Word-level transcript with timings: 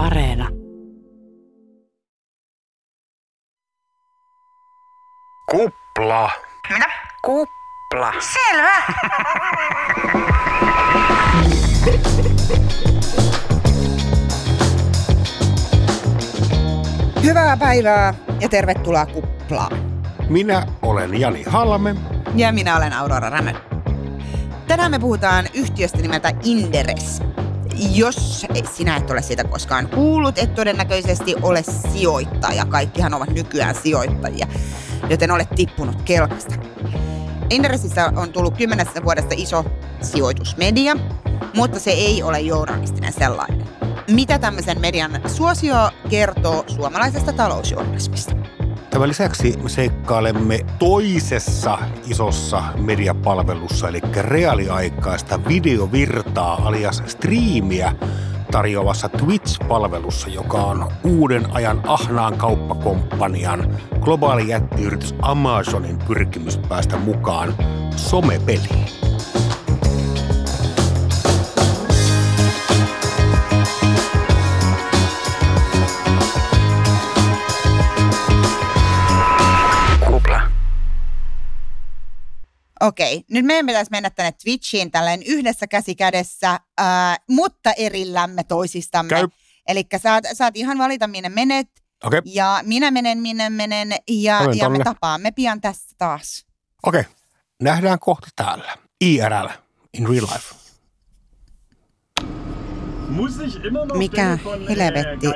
Areena. 0.00 0.48
Kupla. 5.50 6.30
Mitä? 6.72 6.84
Kupla. 7.24 8.12
Selvä. 8.20 8.72
Hyvää 17.22 17.56
päivää 17.56 18.14
ja 18.40 18.48
tervetuloa 18.48 19.06
Kuplaan. 19.06 19.72
Minä 20.28 20.66
olen 20.82 21.20
Jani 21.20 21.42
Halme. 21.46 21.94
Ja 22.34 22.52
minä 22.52 22.76
olen 22.76 22.92
Aurora 22.92 23.30
Rämö. 23.30 23.52
Tänään 24.68 24.90
me 24.90 24.98
puhutaan 24.98 25.44
yhtiöstä 25.54 25.98
nimeltä 25.98 26.32
Inderes. 26.42 27.22
Jos 27.94 28.46
sinä 28.72 28.96
et 28.96 29.10
ole 29.10 29.22
siitä 29.22 29.44
koskaan 29.44 29.88
kuullut, 29.88 30.38
et 30.38 30.54
todennäköisesti 30.54 31.34
ole 31.42 31.62
sijoittaja. 31.92 32.64
Kaikkihan 32.66 33.14
ovat 33.14 33.30
nykyään 33.30 33.74
sijoittajia, 33.74 34.46
joten 35.10 35.30
olet 35.30 35.48
tippunut 35.56 36.02
kelkasta. 36.02 36.54
Inderesissä 37.50 38.12
on 38.16 38.32
tullut 38.32 38.56
kymmenessä 38.56 39.04
vuodesta 39.04 39.34
iso 39.36 39.64
sijoitusmedia, 40.02 40.96
mutta 41.54 41.80
se 41.80 41.90
ei 41.90 42.22
ole 42.22 42.40
journalistinen 42.40 43.12
sellainen. 43.12 43.68
Mitä 44.10 44.38
tämmöisen 44.38 44.80
median 44.80 45.20
suosio 45.26 45.90
kertoo 46.10 46.64
suomalaisesta 46.66 47.32
talousjournalismista? 47.32 48.39
Tämän 48.90 49.08
lisäksi 49.08 49.54
me 49.62 49.68
seikkailemme 49.68 50.66
toisessa 50.78 51.78
isossa 52.06 52.62
mediapalvelussa, 52.78 53.88
eli 53.88 54.00
reaaliaikaista 54.20 55.40
videovirtaa 55.48 56.54
alias 56.54 57.02
striimiä 57.06 57.92
tarjoavassa 58.50 59.08
Twitch-palvelussa, 59.08 60.28
joka 60.28 60.56
on 60.56 60.92
uuden 61.04 61.52
ajan 61.52 61.82
ahnaan 61.86 62.38
kauppakomppanian 62.38 63.76
globaali 64.00 64.48
jättiyritys 64.48 65.14
Amazonin 65.22 65.98
pyrkimys 65.98 66.58
päästä 66.58 66.96
mukaan 66.96 67.54
somepeliin. 67.96 68.89
Okei, 82.80 83.24
nyt 83.30 83.44
meidän 83.44 83.66
pitäisi 83.66 83.90
mennä 83.90 84.10
tänne 84.10 84.32
Twitchiin 84.32 84.90
tälleen 84.90 85.22
yhdessä 85.22 85.66
käsi 85.66 85.94
kädessä, 85.94 86.60
ää, 86.78 87.16
mutta 87.30 87.72
erillämme 87.72 88.44
toisistamme. 88.44 89.10
Käy. 89.10 89.28
Eli 89.68 89.86
saat, 90.02 90.24
saat 90.32 90.56
ihan 90.56 90.78
valita, 90.78 91.06
minne 91.06 91.28
menet, 91.28 91.68
Okei, 92.04 92.20
ja 92.24 92.60
minä 92.62 92.90
menen, 92.90 93.18
minne 93.18 93.50
menen, 93.50 93.94
ja, 94.08 94.40
ja 94.54 94.68
me 94.68 94.78
tapaamme 94.84 95.30
pian 95.30 95.60
tässä 95.60 95.94
taas. 95.98 96.46
okei. 96.86 97.02
Nähdään 97.62 97.98
kohta 97.98 98.28
täällä. 98.36 98.76
IRL, 99.00 99.48
in 99.94 100.08
real 100.08 100.26
life. 100.34 100.54
Mikä 103.98 104.38
helvetti 104.68 105.26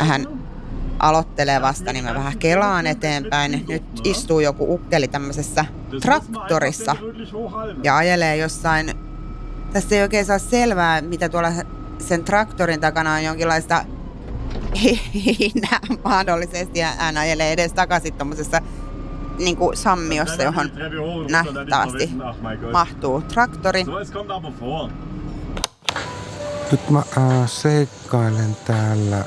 hän 0.00 0.53
aloittelee 0.98 1.62
vasta, 1.62 1.92
niin 1.92 2.04
mä 2.04 2.14
vähän 2.14 2.38
kelaan 2.38 2.86
eteenpäin. 2.86 3.64
Nyt 3.68 3.82
istuu 4.04 4.40
joku 4.40 4.74
ukkeli 4.74 5.08
tämmöisessä 5.08 5.64
traktorissa 6.00 6.96
ja 7.82 7.96
ajelee 7.96 8.36
jossain. 8.36 8.94
Tästä 9.72 9.94
ei 9.94 10.02
oikein 10.02 10.26
saa 10.26 10.38
selvää, 10.38 11.00
mitä 11.00 11.28
tuolla 11.28 11.52
sen 11.98 12.24
traktorin 12.24 12.80
takana 12.80 13.14
on 13.14 13.24
jonkinlaista 13.24 13.84
heinää 15.24 15.80
mahdollisesti. 16.04 16.78
Ja 16.78 16.88
hän 16.98 17.16
ajelee 17.16 17.52
edes 17.52 17.72
takaisin 17.72 18.14
tuommoisessa 18.14 18.60
niin 19.38 19.56
kuin 19.56 19.76
sammiossa, 19.76 20.42
johon 20.42 20.70
nähtävästi 21.30 22.10
mahtuu 22.72 23.20
traktori. 23.20 23.84
Nyt 26.72 26.90
mä 26.90 26.98
äh, 26.98 27.50
seikkailen 27.50 28.56
täällä 28.64 29.24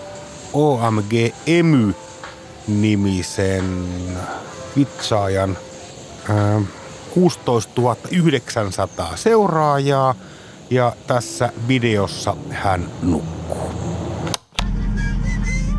OMG 0.54 1.14
Emy-nimisen 1.48 1.88
vitsaajan 4.76 5.58
äh, 6.30 6.64
16 7.14 7.96
900 8.12 9.16
seuraajaa 9.16 10.16
ja 10.70 10.94
tässä 11.08 11.50
videossa 11.68 12.36
hän 12.50 12.92
nukkuu. 13.02 13.72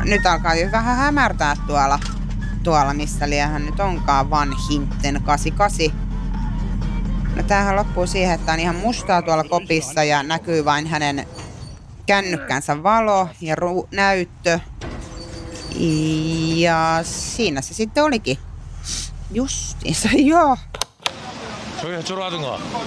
Nyt 0.03 0.25
alkaa 0.25 0.55
jo 0.55 0.71
vähän 0.71 0.97
hämärtää 0.97 1.55
tuolla, 1.67 1.99
tuolla 2.63 2.93
missä 2.93 3.29
liehän 3.29 3.65
nyt 3.65 3.79
onkaan 3.79 4.29
vanhinten 4.29 5.21
88. 5.25 6.09
No 7.35 7.43
tämähän 7.43 7.75
loppuu 7.75 8.07
siihen, 8.07 8.35
että 8.35 8.53
on 8.53 8.59
ihan 8.59 8.75
mustaa 8.75 9.21
tuolla 9.21 9.43
kopissa 9.43 10.03
ja 10.03 10.23
näkyy 10.23 10.65
vain 10.65 10.87
hänen 10.87 11.27
kännykkänsä 12.09 12.83
valo 12.83 13.27
ja 13.41 13.55
ru- 13.55 13.87
näyttö. 13.91 14.59
Ja 16.55 16.99
siinä 17.03 17.61
se 17.61 17.73
sitten 17.73 18.03
olikin. 18.03 18.37
Justiinsa, 19.31 20.09
joo. 20.33 20.57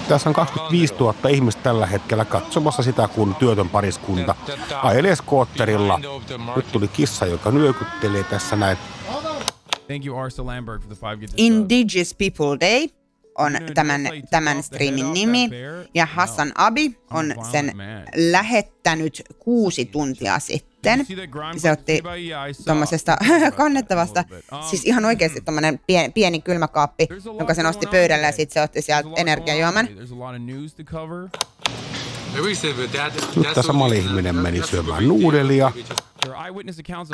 Tässä 0.09 0.31
on 0.31 0.35
25 0.35 0.95
000 0.95 1.29
ihmistä 1.29 1.63
tällä 1.63 1.87
hetkellä 1.87 2.25
katsomassa 2.25 2.83
sitä, 2.83 3.09
kun 3.09 3.35
työtön 3.35 3.69
pariskunta 3.69 4.35
ajelee 4.83 5.17
skootterilla. 5.17 6.01
Nyt 6.57 6.73
tuli 6.73 6.89
kissa, 6.89 7.27
joka 7.27 7.51
nyökyttelee 7.51 8.25
tässä 8.25 8.57
näin. 8.57 8.79
Thank 9.87 10.07
you, 10.07 10.19
Arsa 10.19 10.47
Lamberg, 10.47 10.83
for 10.83 10.97
the 10.97 11.01
five. 11.01 11.27
Indigenous 11.37 12.15
People 12.15 12.61
Day 12.61 13.02
on 13.39 13.53
tämän, 13.75 14.09
tämän 14.31 14.63
streamin 14.63 15.13
nimi. 15.13 15.51
Ja 15.95 16.07
Hassan 16.07 16.53
Abi 16.55 16.99
on 17.11 17.35
sen 17.51 17.73
lähettänyt 18.15 19.23
kuusi 19.39 19.85
tuntia 19.85 20.39
sitten. 20.39 21.07
Se 21.57 21.71
otti 21.71 22.03
tuommoisesta 22.65 23.17
kannettavasta, 23.57 24.25
siis 24.71 24.85
ihan 24.85 25.05
oikeasti 25.05 25.41
tuommoinen 25.41 25.81
pieni, 25.87 26.11
pieni 26.13 26.41
kylmäkaappi, 26.41 27.09
jonka 27.25 27.55
se 27.55 27.63
nosti 27.63 27.87
pöydälle 27.87 28.27
ja 28.27 28.33
sitten 28.33 28.55
se 28.55 28.63
otti 28.63 28.83
sieltä 28.83 29.09
energiajuoman. 29.17 29.89
Tämä 33.55 33.63
sama 33.63 33.87
ihminen 33.87 34.37
meni 34.37 34.67
syömään 34.67 35.09
nuudelia. 35.09 35.73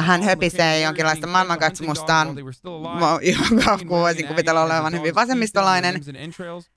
Hän 0.01 0.23
höpisee 0.23 0.81
jonkinlaista 0.81 1.27
maailmankatsomustaan, 1.27 2.29
jonka 3.19 3.79
voisin 3.89 4.27
kuvitella 4.27 4.63
olevan 4.63 4.93
hyvin 4.93 5.15
vasemmistolainen. 5.15 6.01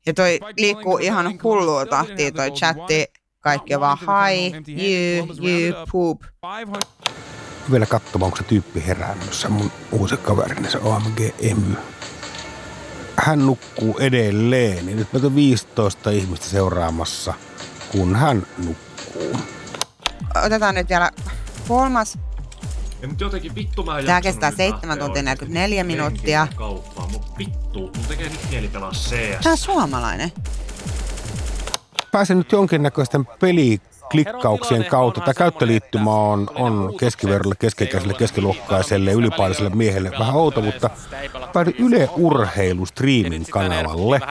Ja 0.06 0.14
toi 0.14 0.40
liikkuu 0.58 0.98
ihan 0.98 1.40
hullua 1.44 1.86
tahtia 1.86 2.32
toi 2.32 2.52
chatti. 2.52 3.06
Kaikki 3.40 3.80
vaan 3.80 3.98
hi, 4.00 4.52
you, 5.18 5.28
you, 5.50 5.88
poop. 5.92 6.22
Vielä 7.72 7.86
katsomaan, 7.86 8.28
onko 8.28 8.38
se 8.38 8.44
tyyppi 8.44 8.84
herännyt, 8.88 9.34
se 9.34 9.48
mun 9.48 9.72
uusi 9.92 10.18
kaverini, 10.18 10.72
se 10.72 10.78
OMG 10.78 11.20
Emy. 11.40 11.76
Hän 13.18 13.46
nukkuu 13.46 13.98
edelleen, 14.00 14.86
niin 14.86 14.98
nyt 14.98 15.14
meitä 15.14 15.28
on 15.28 15.36
15 15.36 16.12
ihmistä 16.12 16.46
seuraamassa, 16.46 17.34
kun 17.92 18.16
hän 18.16 18.48
nukkuu. 18.66 19.38
Otetaan 20.46 20.76
nyt 20.76 20.90
vielä 20.90 21.12
kolmas. 21.68 22.18
Ja 23.02 23.08
mut 23.08 23.22
jotenkin 23.22 23.56
vittu 23.56 23.84
mä 23.84 24.04
Tää 24.04 24.22
kestää 24.22 24.50
nyt 24.50 24.58
7 24.58 24.90
lähteä 24.90 25.06
tuntia 25.06 25.32
oikeesti 25.32 25.54
44 25.54 25.84
minuuttia. 25.84 26.48
Kauppaan, 26.56 27.12
mut 27.12 27.38
vittu, 27.38 27.80
mun 27.80 28.06
tekee 28.08 28.30
nyt 28.30 28.40
mieli 28.50 28.68
pelaa 28.68 28.92
CS. 28.92 29.44
Tää 29.44 29.52
on 29.52 29.58
suomalainen. 29.58 30.32
Pääsen 32.12 32.38
nyt 32.38 32.52
jonkinnäköisten 32.52 33.26
peliklikkauksien 33.26 34.86
kautta. 34.86 35.22
Tämä 35.22 35.34
käyttöliittymä 35.34 36.12
on, 36.12 36.50
on 36.56 36.94
keskiverrolle, 37.00 37.56
keskikäiselle, 37.60 38.14
keskiluokkaiselle, 38.14 39.12
ylipainoiselle 39.12 39.70
miehelle 39.70 40.12
vähän 40.20 40.36
outo, 40.36 40.62
mutta 40.62 40.90
päädyin 41.54 41.76
Yle 41.80 42.10
Urheilu 42.16 42.86
streamin 42.86 43.46
kanavalle. 43.52 44.22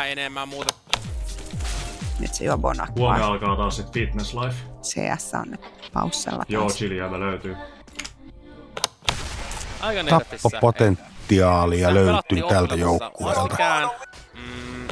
Nyt 2.20 2.34
se 2.34 2.44
juo 2.44 2.56
Huomenna 2.56 2.86
bonakkaa. 2.96 3.26
alkaa 3.26 3.56
taas 3.56 3.76
sit 3.76 3.92
Fitness 3.92 4.34
Life. 4.34 4.56
CS 4.82 5.34
on 5.34 5.50
nyt 5.50 5.60
paussella 5.92 6.44
Joo, 6.48 6.68
chiljäämä 6.70 7.20
löytyy. 7.20 7.56
Aika. 9.80 10.04
Tappopotentiaalia 10.10 11.94
löytyy 11.94 12.42
tältä 12.48 12.74
joukkueelta. 12.74 13.56
Mm, 14.34 14.88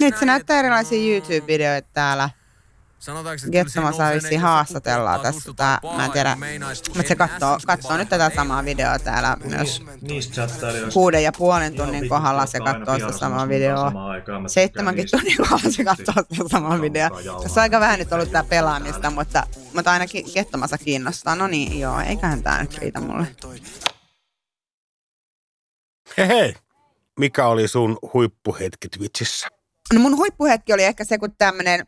Nyt 0.00 0.16
se 0.18 0.24
näyttää 0.26 0.58
erilaisia 0.58 0.98
YouTube-videoita 0.98 1.88
täällä. 1.92 2.30
Getsomo 3.52 3.92
saa 3.92 4.12
vissiin 4.12 4.40
haastatellaan 4.40 5.20
tässä. 5.20 5.52
Tää, 5.56 5.78
mä 5.96 6.04
en 6.04 6.12
tiedä, 6.12 6.36
mutta 6.96 7.08
se 7.08 7.16
katsoo, 7.16 7.58
katsoo 7.66 7.96
nyt 7.96 8.08
tätä 8.08 8.30
samaa 8.36 8.64
videoa 8.64 8.98
täällä 8.98 9.36
myös 9.44 9.82
Niistä 10.00 10.34
chattailijoista. 10.34 10.92
kuuden 10.94 11.22
ja 11.22 11.32
puolen 11.38 11.74
tunnin 11.74 12.08
kohdalla 12.08 12.46
se 12.46 12.60
katsoo 12.60 12.98
sitä 12.98 13.18
samaa 13.18 13.48
videoa. 13.48 13.92
Seitsemänkin 14.46 15.06
tunnin 15.10 15.36
kohdalla 15.36 15.70
se 15.70 15.84
katsoo 15.84 16.14
sitä 16.32 16.48
samaa 16.50 16.80
videoa. 16.80 17.10
Tässä 17.42 17.60
on 17.60 17.62
aika 17.62 17.80
vähän 17.80 17.98
nyt 17.98 18.12
ollut 18.12 18.32
tää 18.32 18.44
pelaamista, 18.44 19.10
mutta 19.10 19.46
mutta 19.74 19.92
ainakin 19.92 20.32
kettomassa 20.34 20.78
kiinnostaa. 20.78 21.36
No 21.36 21.46
niin, 21.46 21.80
joo, 21.80 22.00
eiköhän 22.00 22.42
tää 22.42 22.62
nyt 22.62 22.78
riitä 22.78 23.00
mulle. 23.00 23.26
Hei 26.18 26.28
hei, 26.28 26.54
mikä 27.18 27.46
oli 27.46 27.68
sun 27.68 27.98
huippuhetki 28.14 28.88
Twitchissä? 28.88 29.48
No 29.92 30.00
mun 30.00 30.16
huippuhetki 30.16 30.72
oli 30.72 30.84
ehkä 30.84 31.04
se, 31.04 31.18
kun 31.18 31.36
tämmönen 31.38 31.86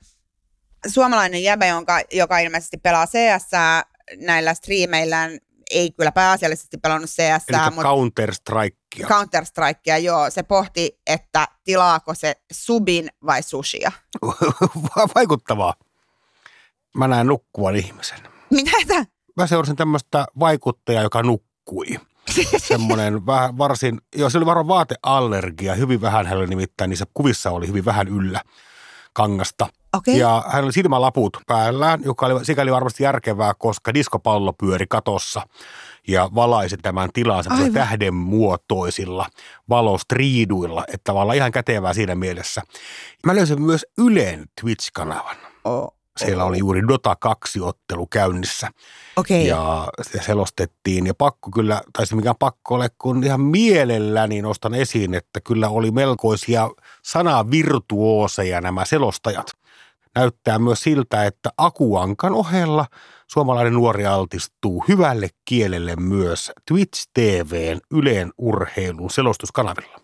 suomalainen 0.86 1.42
jäbä, 1.42 1.66
jonka, 1.66 2.00
joka 2.12 2.38
ilmeisesti 2.38 2.76
pelaa 2.76 3.06
CS 3.06 3.50
näillä 4.16 4.54
striimeillään, 4.54 5.38
ei 5.70 5.90
kyllä 5.90 6.12
pääasiallisesti 6.12 6.78
pelannut 6.78 7.10
CS, 7.10 7.44
Eli 7.48 7.56
mutta 7.74 7.82
Counter-Strikea. 7.82 9.06
Counter-Strikea, 9.06 9.98
joo. 9.98 10.30
Se 10.30 10.42
pohti, 10.42 11.00
että 11.06 11.48
tilaako 11.64 12.14
se 12.14 12.34
subin 12.52 13.08
vai 13.26 13.42
sushia. 13.42 13.92
Vaikuttavaa. 15.14 15.74
Mä 16.96 17.08
näen 17.08 17.26
nukkuvan 17.26 17.76
ihmisen. 17.76 18.18
Mitä 18.50 18.70
tämä? 18.88 19.04
Mä 19.36 19.46
seurasin 19.46 19.76
tämmöistä 19.76 20.26
vaikuttajaa, 20.40 21.02
joka 21.02 21.22
nukkui. 21.22 21.86
Semmoinen 22.68 23.26
vähän 23.26 23.58
varsin, 23.58 24.00
joo 24.16 24.30
se 24.30 24.38
oli 24.38 24.46
varmaan 24.46 24.68
vaateallergia. 24.68 25.74
Hyvin 25.74 26.00
vähän 26.00 26.26
hän 26.26 26.38
oli 26.38 26.46
nimittäin, 26.46 26.88
niissä 26.88 27.06
kuvissa 27.14 27.50
oli 27.50 27.66
hyvin 27.66 27.84
vähän 27.84 28.08
yllä 28.08 28.40
kangasta. 29.12 29.68
Okei. 29.94 30.18
Ja 30.18 30.44
hän 30.48 30.64
oli 30.64 30.72
silmälaput 30.72 31.36
päällään, 31.46 32.00
joka 32.04 32.26
oli 32.26 32.44
sikäli 32.44 32.72
varmasti 32.72 33.02
järkevää, 33.02 33.54
koska 33.58 33.94
diskopallo 33.94 34.52
pyöri 34.52 34.86
katossa 34.88 35.46
ja 36.08 36.30
valaisi 36.34 36.76
tämän 36.76 37.10
tilan 37.12 37.44
semmoisilla 37.44 37.66
Aivan. 37.66 37.88
tähden 37.88 38.14
muotoisilla 38.14 39.26
valostriiduilla, 39.68 40.84
että 40.88 41.04
tavallaan 41.04 41.36
ihan 41.36 41.52
kätevää 41.52 41.92
siinä 41.92 42.14
mielessä. 42.14 42.62
Mä 43.26 43.34
löysin 43.36 43.62
myös 43.62 43.86
Ylen 43.98 44.44
Twitch-kanavan. 44.60 45.36
Oh. 45.64 45.94
Siellä 46.16 46.44
oli 46.44 46.58
juuri 46.58 46.88
Dota 46.88 47.16
2-ottelu 47.26 48.06
käynnissä 48.06 48.70
Okei. 49.16 49.46
ja 49.46 49.88
sitä 50.02 50.22
selostettiin. 50.22 51.06
Ja 51.06 51.14
pakko 51.14 51.50
kyllä, 51.54 51.82
tai 51.92 52.06
se 52.06 52.16
mikään 52.16 52.36
pakko 52.38 52.74
ole, 52.74 52.88
kun 52.98 53.24
ihan 53.24 53.40
mielelläni 53.40 54.42
nostan 54.42 54.74
esiin, 54.74 55.14
että 55.14 55.40
kyllä 55.40 55.68
oli 55.68 55.90
melkoisia 55.90 56.70
sanavirtuooseja 57.02 58.60
nämä 58.60 58.84
selostajat. 58.84 59.46
Näyttää 60.14 60.58
myös 60.58 60.80
siltä, 60.80 61.24
että 61.24 61.50
Akuankan 61.56 62.34
ohella 62.34 62.86
suomalainen 63.26 63.72
nuori 63.72 64.06
altistuu 64.06 64.84
hyvälle 64.88 65.28
kielelle 65.44 65.96
myös 65.96 66.52
Twitch 66.68 67.08
TVn 67.14 67.80
Yleen 67.90 68.32
urheilun 68.38 69.10
selostuskanavilla. 69.10 70.00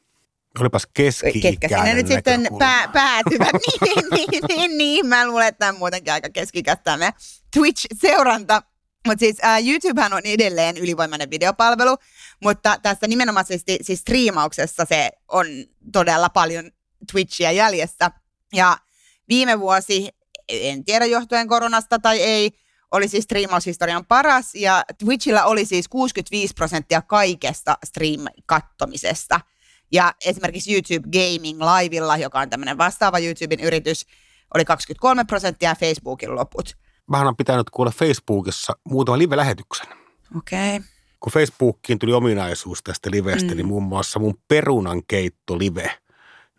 Olipas 0.60 0.86
keski-ikäinen 0.94 1.58
Ketkä 1.60 1.76
sinne 1.76 1.94
nyt 1.94 2.06
sitten 2.06 2.48
pää, 2.58 2.88
päätyvät. 2.88 3.52
niin, 3.84 4.04
niin, 4.10 4.42
niin, 4.48 4.78
niin, 4.78 5.06
mä 5.06 5.26
luulen, 5.26 5.48
että 5.48 5.58
tämä 5.58 5.72
on 5.72 5.78
muutenkin 5.78 6.12
aika 6.12 6.28
keskikästä 6.30 6.96
meidän 6.96 7.12
Twitch-seuranta. 7.56 8.62
Mutta 9.06 9.20
siis 9.20 9.44
äh, 9.44 9.66
YouTubehan 9.66 10.12
on 10.12 10.20
edelleen 10.24 10.76
ylivoimainen 10.76 11.30
videopalvelu, 11.30 11.96
mutta 12.42 12.78
tässä 12.82 13.06
nimenomaisesti 13.06 13.78
siis 13.82 14.00
striimauksessa 14.00 14.84
se 14.88 15.10
on 15.28 15.46
todella 15.92 16.28
paljon 16.28 16.70
Twitchia 17.12 17.52
jäljessä. 17.52 18.10
Ja 18.52 18.76
viime 19.30 19.60
vuosi, 19.60 20.08
en 20.48 20.84
tiedä 20.84 21.04
johtuen 21.04 21.48
koronasta 21.48 21.98
tai 21.98 22.20
ei, 22.20 22.50
oli 22.90 23.08
siis 23.08 23.24
striimaushistorian 23.24 24.06
paras 24.06 24.54
ja 24.54 24.84
Twitchillä 24.98 25.44
oli 25.44 25.64
siis 25.64 25.88
65 25.88 26.54
prosenttia 26.54 27.02
kaikesta 27.02 27.78
stream-kattomisesta. 27.86 29.40
Ja 29.92 30.14
esimerkiksi 30.24 30.72
YouTube 30.72 31.08
Gaming 31.12 31.60
Livella, 31.62 32.16
joka 32.16 32.40
on 32.40 32.50
tämmöinen 32.50 32.78
vastaava 32.78 33.18
YouTuben 33.18 33.60
yritys, 33.60 34.06
oli 34.54 34.64
23 34.64 35.24
prosenttia 35.24 35.68
ja 35.68 35.74
Facebookin 35.74 36.34
loput. 36.34 36.76
Mähän 37.10 37.26
on 37.26 37.36
pitänyt 37.36 37.70
kuulla 37.70 37.90
Facebookissa 37.90 38.72
muutaman 38.84 39.18
live-lähetyksen. 39.18 39.86
Okei. 40.36 40.76
Okay. 40.76 40.88
kun 41.20 41.32
Facebookiin 41.32 41.98
tuli 41.98 42.12
ominaisuus 42.12 42.82
tästä 42.82 43.10
livestä, 43.10 43.50
mm. 43.50 43.56
niin 43.56 43.66
muun 43.66 43.82
muassa 43.82 44.18
mun 44.18 44.38
perunan 44.48 45.02
keitto 45.08 45.58
live, 45.58 45.98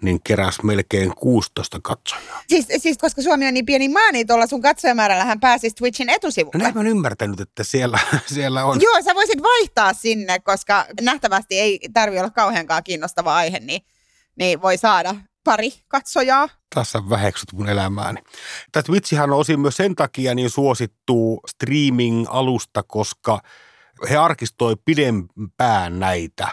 niin 0.02 0.24
keräsi 0.24 0.66
melkein 0.66 1.16
16 1.16 1.80
katsojaa. 1.84 2.42
Siis, 2.48 2.68
siis 2.78 2.98
koska 2.98 3.22
Suomi 3.22 3.48
on 3.48 3.54
niin 3.54 3.66
pieni 3.66 3.90
maa, 3.90 4.12
niin 4.12 4.28
tuolla 4.28 4.48
sun 4.48 4.62
katsojamäärällähän 4.62 5.40
pääsisi 5.40 5.76
Twitchin 5.76 6.08
No 6.08 6.14
etusivulle. 6.14 6.64
näin 6.64 6.74
mä 6.74 6.80
oon 6.80 6.88
ymmärtänyt, 6.88 7.40
että 7.40 7.64
siellä, 7.64 8.00
siellä 8.34 8.66
on. 8.66 8.82
Joo, 8.82 9.02
sä 9.02 9.16
voisit 9.16 9.44
vaihtaa 9.44 9.94
sinne, 9.94 10.40
koska 10.40 10.86
nähtävästi 11.02 11.60
ei 11.60 11.80
tarvi 11.94 12.20
olla 12.20 12.30
kauheankaan 12.30 12.84
kiinnostava 12.84 13.36
aihe, 13.36 13.60
niin, 13.60 13.82
niin 14.36 14.62
voi 14.62 14.78
saada 14.78 15.16
pari 15.44 15.74
katsojaa. 15.88 16.50
Tässä 16.76 17.00
väheksyt 17.10 17.54
mun 17.54 17.70
elämääni. 17.70 18.22
Tämä 18.72 18.84
Twitchihän 18.84 19.32
on 19.32 19.40
osin 19.40 19.60
myös 19.60 19.78
sen 19.78 19.96
takia 19.96 20.36
niin 20.36 20.50
suosittu 20.50 21.42
streaming-alusta, 21.50 22.84
koska 22.88 23.40
he 24.10 24.18
arkistoi 24.18 24.76
pidempään 24.86 26.00
näitä 26.00 26.48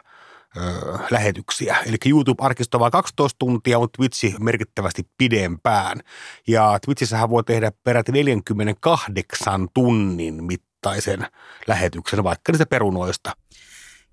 lähetyksiä. 1.11 1.77
Eli 1.87 1.97
YouTube 2.07 2.45
arkistoi 2.45 2.81
vain 2.81 2.93
12 2.93 3.39
tuntia, 3.39 3.79
mutta 3.79 3.97
Twitchi 3.97 4.35
merkittävästi 4.41 5.03
pidempään. 5.19 6.01
Ja 6.49 6.79
Twitchissähän 6.85 7.31
voi 7.31 7.45
tehdä 7.45 7.73
peräti 7.85 8.13
48 8.13 9.69
tunnin 9.75 10.45
mittaisen 10.45 11.27
lähetyksen, 11.67 12.25
vaikka 12.25 12.53
niistä 12.53 12.67
perunoista. 12.67 13.33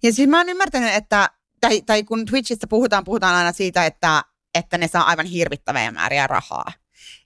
Ja 0.03 0.13
siis 0.13 0.29
mä 0.29 0.37
oon 0.37 0.49
ymmärtänyt, 0.49 0.93
että, 0.93 1.29
tai, 1.61 1.81
tai 1.81 2.03
kun 2.03 2.25
Twitchistä 2.25 2.67
puhutaan, 2.67 3.03
puhutaan 3.03 3.35
aina 3.35 3.51
siitä, 3.51 3.85
että, 3.85 4.23
että 4.55 4.77
ne 4.77 4.87
saa 4.87 5.03
aivan 5.03 5.25
hirvittäviä 5.25 5.91
määriä 5.91 6.27
rahaa. 6.27 6.71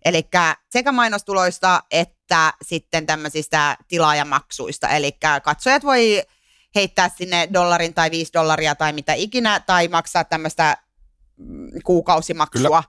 Eli 0.05 0.27
sekä 0.69 0.91
mainostuloista 0.91 1.83
että 1.91 2.53
sitten 2.61 3.05
tämmöisistä 3.05 3.77
tilaajamaksuista. 3.87 4.89
Eli 4.89 5.11
katsojat 5.43 5.83
voi 5.83 6.23
heittää 6.75 7.09
sinne 7.17 7.49
dollarin 7.53 7.93
tai 7.93 8.11
viisi 8.11 8.33
dollaria 8.33 8.75
tai 8.75 8.93
mitä 8.93 9.13
ikinä, 9.13 9.59
tai 9.59 9.87
maksaa 9.87 10.23
tämmöistä 10.23 10.77
mm, 11.37 11.69
kuukausimaksua 11.83 12.61
Kyllä. 12.61 12.83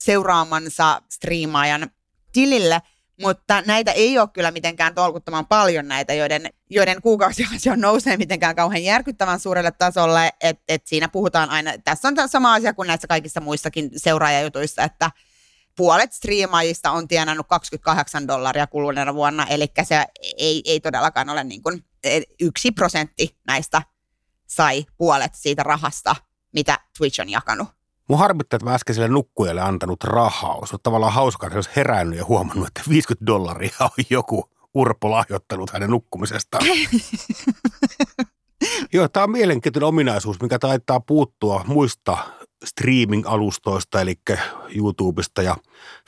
seuraamansa 0.00 1.02
striimaajan 1.10 1.90
tilille. 2.32 2.82
Mutta 3.22 3.62
näitä 3.66 3.92
ei 3.92 4.18
ole 4.18 4.28
kyllä 4.32 4.50
mitenkään 4.50 4.94
tolkuttoman 4.94 5.46
paljon 5.46 5.88
näitä, 5.88 6.14
joiden, 6.14 6.50
joiden 6.70 7.02
kuukausiansio 7.02 7.76
nousee 7.86 8.16
mitenkään 8.16 8.56
kauhean 8.56 8.84
järkyttävän 8.84 9.40
suurelle 9.40 9.70
tasolle. 9.70 10.32
Et, 10.40 10.60
et 10.68 10.86
siinä 10.86 11.08
puhutaan 11.08 11.50
aina, 11.50 11.72
tässä 11.84 12.08
on 12.08 12.28
sama 12.28 12.54
asia 12.54 12.74
kuin 12.74 12.86
näissä 12.86 13.08
kaikissa 13.08 13.40
muissakin 13.40 13.90
seuraajajutuissa, 13.96 14.82
että 14.82 15.10
puolet 15.76 16.12
striimaajista 16.12 16.90
on 16.90 17.08
tienannut 17.08 17.46
28 17.48 18.28
dollaria 18.28 18.66
kuluneena 18.66 19.14
vuonna, 19.14 19.46
eli 19.46 19.66
se 19.82 20.06
ei, 20.36 20.62
ei 20.64 20.80
todellakaan 20.80 21.28
ole 21.28 21.44
niin 21.44 21.62
kuin, 21.62 21.84
yksi 22.40 22.70
prosentti 22.70 23.36
näistä 23.46 23.82
sai 24.46 24.86
puolet 24.96 25.34
siitä 25.34 25.62
rahasta, 25.62 26.16
mitä 26.52 26.78
Twitch 26.98 27.20
on 27.20 27.28
jakanut. 27.28 27.68
Mun 28.08 28.18
harmittaa, 28.18 28.56
että 28.56 28.64
mä 28.64 28.74
äsken 28.74 28.94
sille 28.94 29.08
nukkujalle 29.08 29.60
antanut 29.60 30.04
rahaa. 30.04 30.54
Olisi 30.54 30.72
ollut 30.74 30.82
tavallaan 30.82 31.12
hauskaa, 31.12 31.46
että 31.46 31.56
olisi 31.56 31.70
herännyt 31.76 32.18
ja 32.18 32.24
huomannut, 32.24 32.66
että 32.66 32.82
50 32.88 33.26
dollaria 33.26 33.76
on 33.80 34.04
joku 34.10 34.50
Urpo 34.74 35.10
lahjoittanut 35.10 35.70
hänen 35.70 35.90
nukkumisestaan. 35.90 36.66
Joo, 38.92 39.08
tämä 39.08 39.24
on 39.24 39.30
mielenkiintoinen 39.30 39.88
ominaisuus, 39.88 40.40
mikä 40.40 40.58
taitaa 40.58 41.00
puuttua 41.00 41.64
muista 41.66 42.18
streaming-alustoista, 42.64 44.00
eli 44.00 44.14
YouTubesta 44.76 45.42
ja 45.42 45.56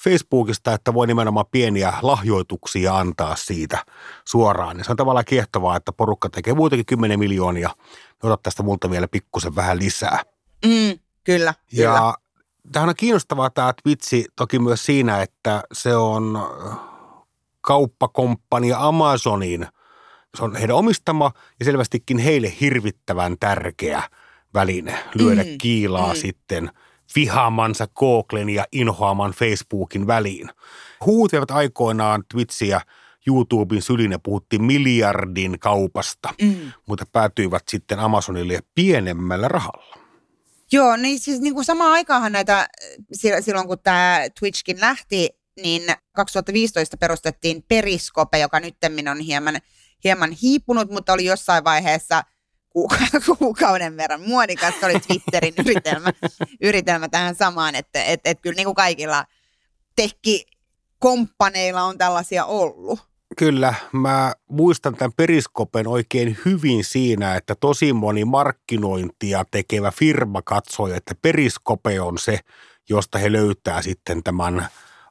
Facebookista, 0.02 0.74
että 0.74 0.94
voi 0.94 1.06
nimenomaan 1.06 1.46
pieniä 1.50 1.92
lahjoituksia 2.02 2.98
antaa 2.98 3.36
siitä 3.36 3.84
suoraan. 4.24 4.78
Ja 4.78 4.84
se 4.84 4.90
on 4.90 4.96
tavallaan 4.96 5.24
kiehtovaa, 5.24 5.76
että 5.76 5.92
porukka 5.92 6.28
tekee 6.28 6.54
muutenkin 6.54 6.86
10 6.86 7.18
miljoonia, 7.18 7.70
ota 8.22 8.38
tästä 8.42 8.62
multa 8.62 8.90
vielä 8.90 9.08
pikkusen 9.08 9.56
vähän 9.56 9.78
lisää. 9.78 10.22
Mm, 10.64 10.98
kyllä, 11.24 11.54
kyllä. 11.70 11.82
Ja 11.82 12.14
tämähän 12.72 12.88
on 12.88 12.94
kiinnostavaa 12.96 13.50
tämä 13.50 13.72
Twitchi 13.82 14.24
toki 14.36 14.58
myös 14.58 14.86
siinä, 14.86 15.22
että 15.22 15.62
se 15.72 15.96
on 15.96 16.38
kauppakomppania 17.60 18.78
Amazonin. 18.80 19.66
Se 20.36 20.44
on 20.44 20.56
heidän 20.56 20.76
omistama 20.76 21.32
ja 21.60 21.64
selvästikin 21.64 22.18
heille 22.18 22.52
hirvittävän 22.60 23.36
tärkeä 23.40 24.02
väline 24.54 24.98
lyödä 25.14 25.42
Mm, 25.42 25.58
kiilaa 25.58 26.12
mm. 26.14 26.18
sitten 26.20 26.70
vihaamansa 27.16 27.86
Googlen 27.96 28.48
ja 28.48 28.64
inhoaman 28.72 29.32
Facebookin 29.32 30.06
väliin. 30.06 30.50
Huutivat 31.06 31.50
aikoinaan 31.50 32.24
Twitchiä 32.32 32.80
YouTuben 33.26 33.82
syline 33.82 34.18
puhuttiin 34.18 34.64
miljardin 34.64 35.58
kaupasta, 35.58 36.34
Mm. 36.42 36.72
mutta 36.86 37.04
päätyivät 37.12 37.62
sitten 37.68 37.98
Amazonille 37.98 38.60
pienemmällä 38.74 39.48
rahalla. 39.48 39.96
Joo, 40.72 40.96
niin 40.96 41.18
siis 41.20 41.40
niin 41.40 41.54
kuin 41.54 41.64
samaan 41.64 41.92
aikaanhan 41.92 42.32
näitä, 42.32 42.68
si- 43.12 43.42
silloin 43.42 43.66
kun 43.68 43.78
tämä 43.82 44.20
Twitchkin 44.40 44.80
lähti, 44.80 45.28
niin 45.62 45.82
2015 46.12 46.96
perustettiin 46.96 47.64
Periskope, 47.68 48.38
joka 48.38 48.60
nyt 48.60 48.76
on 49.10 49.18
hieman, 49.20 49.56
hieman 50.04 50.30
hiipunut, 50.30 50.90
mutta 50.90 51.12
oli 51.12 51.24
jossain 51.24 51.64
vaiheessa 51.64 52.22
kuuka- 52.70 53.20
kuukauden 53.38 53.96
verran 53.96 54.20
muodikas. 54.20 54.74
Se 54.80 54.86
oli 54.86 55.00
Twitterin 55.00 55.54
yritelmä, 55.64 56.12
yritelmä 56.60 57.08
tähän 57.08 57.34
samaan, 57.34 57.74
että 57.74 58.04
et, 58.04 58.20
et 58.24 58.40
kyllä 58.40 58.56
niin 58.56 58.66
kuin 58.66 58.74
kaikilla 58.74 59.24
tekki 59.96 60.46
komppaneilla 60.98 61.82
on 61.82 61.98
tällaisia 61.98 62.44
ollut. 62.44 63.00
Kyllä, 63.36 63.74
mä 63.92 64.32
muistan 64.48 64.94
tämän 64.94 65.12
periskopen 65.16 65.86
oikein 65.86 66.38
hyvin 66.44 66.84
siinä, 66.84 67.34
että 67.34 67.54
tosi 67.54 67.92
moni 67.92 68.24
markkinointia 68.24 69.44
tekevä 69.50 69.90
firma 69.90 70.42
katsoi, 70.42 70.96
että 70.96 71.14
periskope 71.22 72.00
on 72.00 72.18
se, 72.18 72.38
josta 72.88 73.18
he 73.18 73.32
löytää 73.32 73.82
sitten 73.82 74.22
tämän 74.22 74.68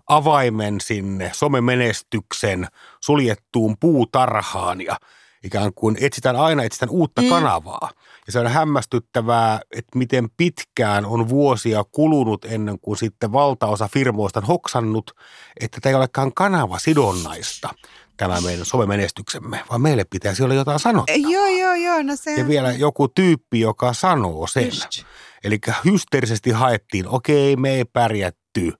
avaimen 0.10 0.82
sinne 0.82 1.32
somemenestyksen 1.34 2.68
suljettuun 3.04 3.78
puutarhaan 3.80 4.82
ja 4.82 4.98
ikään 5.44 5.74
kuin 5.74 5.98
etsitään 6.02 6.36
aina 6.36 6.64
etsitään 6.64 6.90
uutta 6.90 7.22
mm. 7.22 7.30
kanavaa. 7.30 7.90
Ja 8.26 8.32
se 8.32 8.40
on 8.40 8.48
hämmästyttävää, 8.48 9.60
että 9.72 9.98
miten 9.98 10.30
pitkään 10.38 11.06
on 11.06 11.30
vuosia 11.30 11.84
kulunut 11.92 12.46
ennen 12.46 12.80
kuin 12.80 12.98
sitten 12.98 13.32
valtaosa 13.32 13.90
firmoista 13.94 14.40
on 14.40 14.46
hoksannut, 14.46 15.12
että 15.60 15.78
tämä 15.82 15.92
ei 15.92 15.96
olekaan 15.96 16.34
kanava 16.34 16.80
sidonnaista 16.80 17.70
tämä 18.18 18.42
meidän 18.42 18.66
somemenestyksemme, 18.66 19.64
vaan 19.70 19.82
meille 19.82 20.06
pitäisi 20.10 20.44
olla 20.44 20.54
jotain 20.54 20.80
sanottavaa. 20.80 21.32
Joo, 21.32 21.48
joo, 21.48 21.76
joo, 21.76 22.02
no 22.02 22.16
se 22.16 22.36
Ja 22.36 22.48
vielä 22.48 22.72
joku 22.72 23.08
tyyppi, 23.08 23.60
joka 23.60 23.94
sanoo 23.94 24.48
sen. 24.48 24.66
Just. 24.66 25.04
Eli 25.44 25.60
hysteerisesti 25.86 26.52
haettiin, 26.52 27.08
okei, 27.08 27.56
me 27.56 27.70
ei 27.70 27.86
pärjätty 27.86 28.74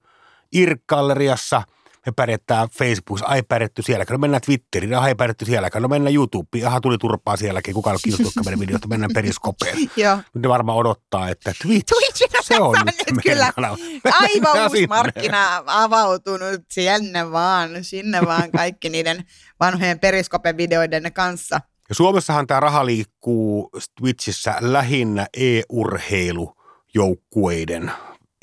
IRC-galleriassa, 0.56 1.62
me 2.06 2.12
pärjätään 2.16 2.68
Facebookissa, 2.78 3.28
ai 3.28 3.44
pärjätty 3.44 3.82
sielläkään, 3.82 4.16
no 4.16 4.22
mennään 4.22 4.42
Twitteriin, 4.42 4.94
ei 4.94 5.16
pärjätty 5.16 5.46
sielläkään, 5.46 5.82
no 5.82 5.88
mennään 5.88 6.16
YouTubeen, 6.16 6.68
aha 6.68 6.82
tuli 6.82 6.98
turpaa 6.98 7.38
sielläkin, 7.38 7.74
kukaan 7.74 7.94
ole 7.94 8.00
kiinnostunut 8.04 8.46
meidän 8.46 8.60
videosta, 8.60 8.88
mennään 8.88 9.12
periskopeen. 9.14 9.78
Joo. 9.98 10.16
Nyt 10.16 10.44
ne 10.44 10.50
varmaan 10.50 10.78
odottaa, 10.78 11.30
että 11.30 11.54
Twitch, 11.64 11.94
Twitch 11.94 12.30
se 12.42 12.60
on 12.60 12.70
on 12.70 12.76
nyt 12.86 12.96
kyllä. 13.24 13.52
kanava. 13.56 13.78
aivan 14.12 14.64
uusi 14.64 14.78
sinne. 14.78 14.88
markkina 14.88 15.64
avautunut. 15.66 16.62
Sinne 16.72 17.32
vaan, 17.32 17.70
sinne 17.82 18.22
vaan 18.26 18.52
kaikki 18.52 18.90
niiden 18.90 19.24
vanhojen 19.60 20.00
periskope-videoiden 20.00 21.14
kanssa. 21.14 21.62
Ja 21.90 21.96
Suomessahan 21.96 22.48
tämä 22.48 22.60
raha 22.60 22.86
liikkuu 22.86 23.70
Twitchissä 24.00 24.56
lähinnä 24.60 25.28
e-urheilujoukkueiden 25.38 27.92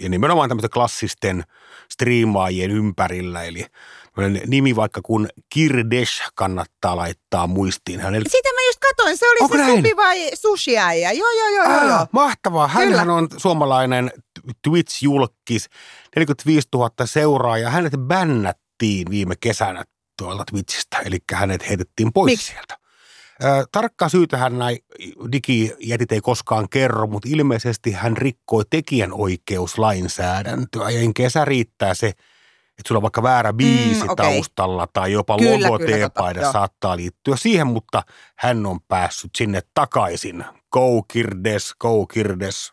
ja 0.03 0.09
nimenomaan 0.09 0.49
tämmöisten 0.49 0.71
klassisten 0.71 1.45
striimaajien 1.93 2.71
ympärillä. 2.71 3.43
Eli 3.43 3.67
nimi 4.47 4.77
vaikka 4.77 5.01
kun 5.05 5.29
Kirdesh 5.53 6.23
kannattaa 6.35 6.97
laittaa 6.97 7.47
muistiin. 7.47 8.01
Hän 8.01 8.15
Sitä 8.29 8.49
mä 8.55 8.61
just 8.69 8.79
katsoin, 8.79 9.17
se 9.17 9.31
oli 9.31 9.39
Onko 9.41 9.57
se 9.57 9.63
näin? 9.63 9.77
Supi 9.77 9.97
vai 9.97 10.31
Sushiäijä. 10.35 11.13
Joo, 11.13 11.31
joo, 11.31 11.49
joo, 11.49 11.65
joo, 11.65 11.89
joo. 11.89 11.99
Ah, 11.99 12.09
mahtavaa. 12.13 12.69
Hänhän 12.69 13.11
on 13.11 13.29
suomalainen 13.37 14.11
Twitch-julkis, 14.69 15.67
45 16.17 16.69
000 16.75 16.91
seuraajaa. 17.05 17.71
Hänet 17.71 17.93
bännättiin 17.97 19.11
viime 19.11 19.35
kesänä 19.41 19.85
tuolta 20.19 20.45
Twitchistä, 20.51 20.99
eli 20.99 21.19
hänet 21.33 21.69
heitettiin 21.69 22.13
pois 22.13 22.33
Miksi? 22.33 22.47
sieltä. 22.53 22.79
Tarkkaa 23.73 24.09
syytähän 24.09 24.59
näin 24.59 24.79
digijätit 25.33 26.13
ei 26.13 26.21
koskaan 26.21 26.69
kerro, 26.69 27.07
mutta 27.07 27.29
ilmeisesti 27.33 27.93
hän 27.93 28.17
rikkoi 28.17 28.65
tekijänoikeuslainsäädäntöä. 28.71 30.91
Ja 30.91 31.01
kesä 31.15 31.45
riittää 31.45 31.95
se, 31.95 32.07
että 32.07 32.89
sulla 32.89 32.99
on 32.99 33.03
vaikka 33.03 33.23
väärä 33.23 33.53
biisi 33.53 34.03
Mm, 34.05 34.11
okei. 34.11 34.27
taustalla 34.27 34.89
tai 34.93 35.13
jopa 35.13 35.39
Kyllä, 35.39 35.67
logo 35.67 35.79
tota, 35.79 35.91
teepaida 35.93 36.41
joo. 36.41 36.53
saattaa 36.53 36.97
liittyä 36.97 37.37
siihen, 37.37 37.67
mutta 37.67 38.03
hän 38.39 38.67
on 38.67 38.81
päässyt 38.89 39.31
sinne 39.37 39.61
takaisin. 39.75 40.45
Go 40.73 41.03
Kirdes, 41.13 41.75
go 41.81 42.07
Kirdes. 42.07 42.73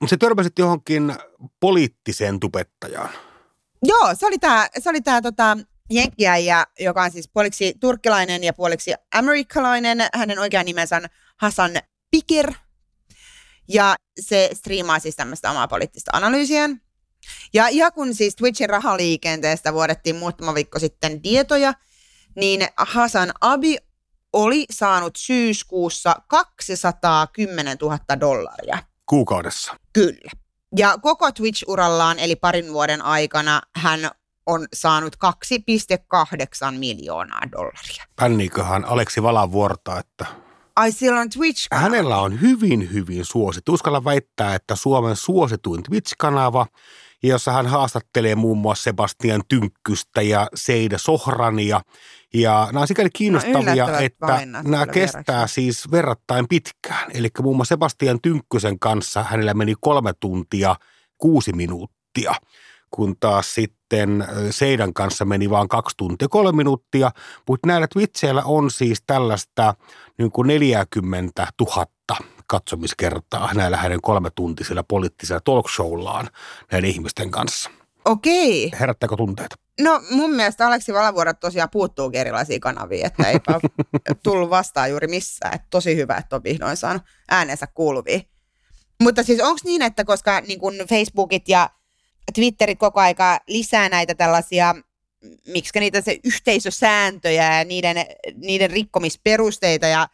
Mutta 0.00 0.10
se 0.10 0.16
törmäsit 0.16 0.58
johonkin 0.58 1.14
poliittiseen 1.60 2.40
tubettajaan. 2.40 3.10
Joo, 3.82 4.14
se 4.14 4.26
oli 4.90 5.00
tämä 5.00 5.22
tota, 5.22 5.56
jenkkiäijä, 5.90 6.66
joka 6.80 7.02
on 7.02 7.10
siis 7.10 7.28
puoliksi 7.28 7.74
turkkilainen 7.80 8.44
ja 8.44 8.52
puoliksi 8.52 8.94
amerikkalainen. 9.14 9.98
Hänen 10.14 10.38
oikea 10.38 10.62
nimensä 10.62 10.96
on 10.96 11.06
Hassan 11.36 11.72
Pikir. 12.10 12.52
Ja 13.68 13.96
se 14.20 14.50
striimaa 14.52 14.98
siis 14.98 15.16
tämmöistä 15.16 15.50
omaa 15.50 15.68
poliittista 15.68 16.10
analyysiään. 16.14 16.80
Ja, 17.54 17.68
ja 17.70 17.90
kun 17.90 18.14
siis 18.14 18.36
Twitchin 18.36 18.70
rahaliikenteestä 18.70 19.72
vuodettiin 19.72 20.16
muutama 20.16 20.54
viikko 20.54 20.78
sitten 20.78 21.22
tietoja, 21.22 21.74
niin 22.36 22.68
Hasan 22.76 23.32
Abi 23.40 23.76
oli 24.32 24.64
saanut 24.70 25.16
syyskuussa 25.16 26.16
210 26.28 27.76
000 27.80 27.98
dollaria. 28.20 28.78
Kuukaudessa. 29.06 29.76
Kyllä. 29.92 30.30
Ja 30.76 30.98
koko 31.02 31.28
Twitch-urallaan, 31.28 32.18
eli 32.18 32.36
parin 32.36 32.72
vuoden 32.72 33.02
aikana, 33.02 33.62
hän 33.76 34.10
on 34.46 34.66
saanut 34.72 35.16
2,8 35.24 36.78
miljoonaa 36.78 37.42
dollaria. 37.52 38.04
Pänniiköhän 38.16 38.84
Aleksi 38.84 39.22
Valavuorta, 39.22 39.98
että 39.98 40.26
Ai 40.76 40.92
siellä 40.92 41.20
on 41.20 41.30
Twitch. 41.30 41.66
hänellä 41.72 42.18
on 42.18 42.40
hyvin, 42.40 42.92
hyvin 42.92 43.24
suosittu. 43.24 43.72
Uskalla 43.72 44.04
väittää, 44.04 44.54
että 44.54 44.76
Suomen 44.76 45.16
suosituin 45.16 45.82
Twitch-kanava, 45.82 46.66
jossa 47.22 47.52
hän 47.52 47.66
haastattelee 47.66 48.34
muun 48.34 48.58
muassa 48.58 48.82
Sebastian 48.82 49.42
Tynkkystä 49.48 50.22
ja 50.22 50.48
Seida 50.54 50.98
Sohrania. 50.98 51.80
Ja 52.34 52.68
nämä 52.72 52.80
on 52.80 52.88
sikäli 52.88 53.10
kiinnostavia, 53.10 53.72
yllättävät 53.72 54.02
että 54.02 54.40
nämä 54.62 54.86
kestää 54.86 55.24
vieraiksi. 55.28 55.54
siis 55.54 55.90
verrattain 55.90 56.48
pitkään. 56.48 57.10
Eli 57.14 57.28
muun 57.42 57.56
muassa 57.56 57.72
Sebastian 57.72 58.18
Tynkkysen 58.22 58.78
kanssa 58.78 59.22
hänellä 59.22 59.54
meni 59.54 59.74
kolme 59.80 60.12
tuntia 60.20 60.76
kuusi 61.18 61.52
minuuttia, 61.52 62.34
kun 62.96 63.16
taas 63.20 63.54
sitten 63.54 64.24
Seidan 64.50 64.94
kanssa 64.94 65.24
meni 65.24 65.50
vain 65.50 65.68
kaksi 65.68 65.96
tuntia 65.96 66.28
kolme 66.28 66.56
minuuttia. 66.56 67.10
Mutta 67.48 67.66
näillä 67.66 67.86
Twitcheillä 67.92 68.42
on 68.44 68.70
siis 68.70 69.02
tällaista 69.06 69.74
niin 70.18 70.30
kuin 70.30 70.46
40 70.46 71.46
000 71.60 71.86
katsomiskertaa 72.46 73.54
näillä 73.54 73.76
hänen 73.76 74.00
kolmetuntisilla 74.00 74.82
poliittisilla 74.82 75.40
talkshowllaan 75.40 76.28
näiden 76.72 76.90
ihmisten 76.90 77.30
kanssa. 77.30 77.70
Okei. 78.04 78.72
Herättääkö 78.80 79.16
tunteita? 79.16 79.56
No 79.80 80.02
mun 80.10 80.34
mielestä 80.34 80.66
Aleksi 80.66 80.94
Valavuorat 80.94 81.40
tosiaan 81.40 81.70
puuttuukin 81.72 82.20
erilaisia 82.20 82.58
kanavia, 82.60 83.06
että 83.06 83.28
eipä 83.28 83.60
tullut 84.24 84.50
vastaan 84.50 84.90
juuri 84.90 85.08
missään. 85.08 85.54
Että 85.54 85.66
tosi 85.70 85.96
hyvä, 85.96 86.16
että 86.16 86.36
on 86.36 86.44
vihdoin 86.44 86.76
saanut 86.76 87.02
äänensä 87.30 87.66
kuuluviin. 87.66 88.22
Mutta 89.02 89.22
siis 89.22 89.40
onko 89.40 89.60
niin, 89.64 89.82
että 89.82 90.04
koska 90.04 90.40
niin 90.40 90.60
kun 90.60 90.74
Facebookit 90.88 91.48
ja 91.48 91.70
Twitterit 92.34 92.78
koko 92.78 93.00
aika 93.00 93.40
lisää 93.46 93.88
näitä 93.88 94.14
tällaisia, 94.14 94.74
miksi 95.46 95.80
niitä 95.80 96.00
se 96.00 96.18
yhteisösääntöjä 96.24 97.58
ja 97.58 97.64
niiden, 97.64 97.96
niiden 98.36 98.70
rikkomisperusteita 98.70 99.86
ja, 99.86 100.08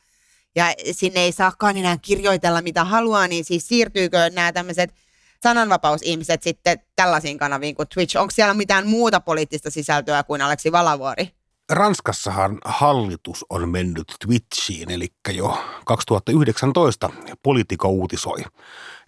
ja 0.54 0.74
sinne 0.92 1.20
ei 1.20 1.32
saakaan 1.32 1.76
enää 1.76 1.96
kirjoitella 2.02 2.62
mitä 2.62 2.84
haluaa, 2.84 3.28
niin 3.28 3.44
siis 3.44 3.68
siirtyykö 3.68 4.30
nämä 4.30 4.52
tämmöiset 4.52 4.94
sananvapausihmiset 5.42 6.42
sitten 6.42 6.78
tällaisiin 6.96 7.38
kanaviin 7.38 7.74
kuin 7.74 7.88
Twitch? 7.94 8.16
Onko 8.16 8.30
siellä 8.30 8.54
mitään 8.54 8.86
muuta 8.86 9.20
poliittista 9.20 9.70
sisältöä 9.70 10.22
kuin 10.22 10.42
Aleksi 10.42 10.72
Valavuori? 10.72 11.28
Ranskassahan 11.70 12.58
hallitus 12.64 13.44
on 13.50 13.68
mennyt 13.68 14.14
Twitchiin, 14.26 14.90
eli 14.90 15.08
jo 15.34 15.64
2019 15.84 17.10
Politico 17.42 17.88
uutisoi, 17.88 18.44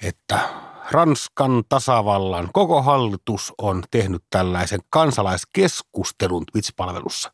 että 0.03 0.49
Ranskan 0.91 1.63
tasavallan 1.69 2.49
koko 2.53 2.83
hallitus 2.83 3.53
on 3.59 3.83
tehnyt 3.91 4.23
tällaisen 4.31 4.81
kansalaiskeskustelun 4.91 6.45
Twitch-palvelussa, 6.53 7.31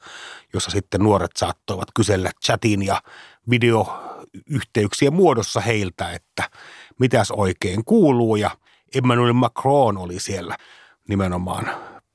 jossa 0.54 0.71
sitten 0.71 1.00
nuoret 1.00 1.30
saattoivat 1.37 1.88
kysellä 1.95 2.30
chatin 2.45 2.83
ja 2.87 3.02
videoyhteyksien 3.50 5.14
muodossa 5.14 5.61
heiltä, 5.61 6.12
että 6.12 6.50
mitäs 6.99 7.30
oikein 7.30 7.85
kuuluu 7.85 8.37
ja 8.37 8.50
Emmanuel 8.95 9.33
Macron 9.33 9.99
oli 9.99 10.21
siellä 10.21 10.57
nimenomaan 11.09 11.71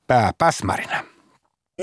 pääpäsmärinä. 0.06 1.04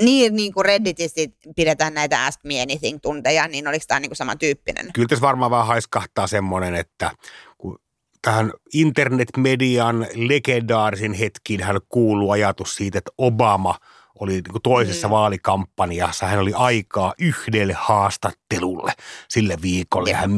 Niin, 0.00 0.36
niin 0.36 0.52
kuin 0.52 0.64
Redditissä 0.64 1.20
pidetään 1.56 1.94
näitä 1.94 2.24
Ask 2.24 2.40
Me 2.44 2.62
Anything-tunteja, 2.62 3.48
niin 3.48 3.68
oliko 3.68 3.84
tämä 3.88 4.00
niin 4.00 4.10
kuin 4.10 4.16
samantyyppinen? 4.16 4.92
Kyllä 4.92 5.08
tässä 5.08 5.22
varmaan 5.22 5.50
vähän 5.50 5.66
haiskahtaa 5.66 6.26
semmoinen, 6.26 6.74
että 6.74 7.10
kun 7.58 7.78
tähän 8.24 8.52
internetmedian 8.74 10.06
legendaarisin 10.14 11.12
hetkiin 11.12 11.62
hän 11.62 11.80
kuuluu 11.88 12.30
ajatus 12.30 12.76
siitä, 12.76 12.98
että 12.98 13.10
Obama 13.18 13.78
oli 14.20 14.32
niin 14.32 14.44
kuin 14.50 14.62
toisessa 14.62 15.08
mm. 15.08 15.12
vaalikampanjassa. 15.12 16.26
Hän 16.26 16.38
oli 16.38 16.52
aikaa 16.54 17.14
yhdelle 17.18 17.72
haastattelulle 17.72 18.92
sille 19.28 19.56
viikolle 19.62 20.10
ja 20.10 20.16
hän 20.16 20.30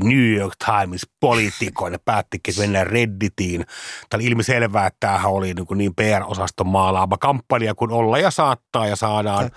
miettii 0.00 0.16
New 0.16 0.40
York 0.40 0.54
Times 0.64 1.06
poliitikoille, 1.20 1.98
päättikin, 2.04 2.52
että 2.52 2.62
mennään 2.62 2.86
Redditiin. 2.86 3.64
Tämä 4.10 4.18
oli 4.18 4.26
ilmiselvää, 4.26 4.86
että 4.86 4.96
tämähän 5.00 5.30
oli 5.30 5.54
niin, 5.54 5.66
niin 5.74 5.94
PR-osaston 5.94 6.66
maalaama 6.66 7.18
kampanja 7.18 7.74
kuin 7.74 7.90
olla 7.90 8.18
ja 8.18 8.30
saattaa 8.30 8.86
ja 8.86 8.96
saadaan 8.96 9.50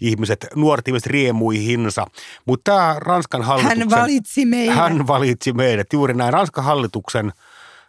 ihmiset, 0.00 0.46
nuoret 0.54 0.88
ihmiset 0.88 1.06
riemuihinsa. 1.06 2.06
Mutta 2.46 2.72
tämä 2.72 2.96
Ranskan 2.98 3.42
hallituksen... 3.42 3.90
Hän 3.90 4.00
valitsi 4.00 4.44
meidät. 4.44 4.76
Hän 4.76 5.06
valitsi 5.06 5.52
meidät. 5.52 5.92
Juuri 5.92 6.14
näin. 6.14 6.32
Ranskan 6.32 6.64
hallituksen 6.64 7.32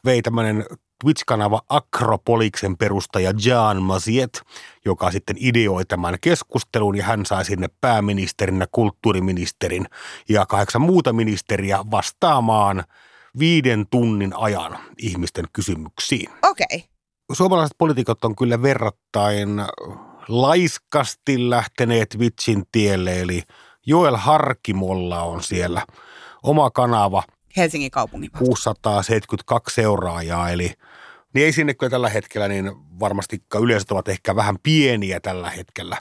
vei 0.05 0.21
tämmöinen 0.21 0.65
Twitch-kanava 1.01 1.61
Acropoliksen 1.69 2.77
perustaja 2.77 3.33
Jan 3.45 3.81
Maziet, 3.81 4.41
joka 4.85 5.11
sitten 5.11 5.35
ideoi 5.39 5.85
tämän 5.85 6.17
keskustelun 6.21 6.97
ja 6.97 7.03
hän 7.03 7.25
sai 7.25 7.45
sinne 7.45 7.69
pääministerin 7.81 8.59
ja 8.59 8.67
kulttuuriministerin 8.71 9.85
ja 10.29 10.45
kahdeksan 10.45 10.81
muuta 10.81 11.13
ministeriä 11.13 11.79
vastaamaan 11.91 12.83
viiden 13.39 13.85
tunnin 13.89 14.33
ajan 14.35 14.77
ihmisten 14.97 15.45
kysymyksiin. 15.53 16.29
Okei. 16.43 16.65
Okay. 16.75 16.79
Suomalaiset 17.33 17.77
poliitikot 17.77 18.25
on 18.25 18.35
kyllä 18.35 18.61
verrattain 18.61 19.49
laiskasti 20.27 21.49
lähteneet 21.49 22.09
Twitchin 22.09 22.63
tielle, 22.71 23.21
eli 23.21 23.43
Joel 23.85 24.15
Harkimolla 24.15 25.21
on 25.21 25.43
siellä 25.43 25.85
oma 26.43 26.69
kanava– 26.69 27.23
Helsingin 27.57 27.91
kaupungin. 27.91 28.31
672 28.37 29.75
seuraajaa, 29.75 30.49
eli 30.49 30.73
niin 31.33 31.45
ei 31.45 31.53
sinne 31.53 31.73
kyllä 31.73 31.89
tällä 31.89 32.09
hetkellä, 32.09 32.47
niin 32.47 32.71
varmasti 32.99 33.43
yleisöt 33.61 33.91
ovat 33.91 34.07
ehkä 34.07 34.35
vähän 34.35 34.55
pieniä 34.63 35.19
tällä 35.19 35.49
hetkellä 35.49 35.97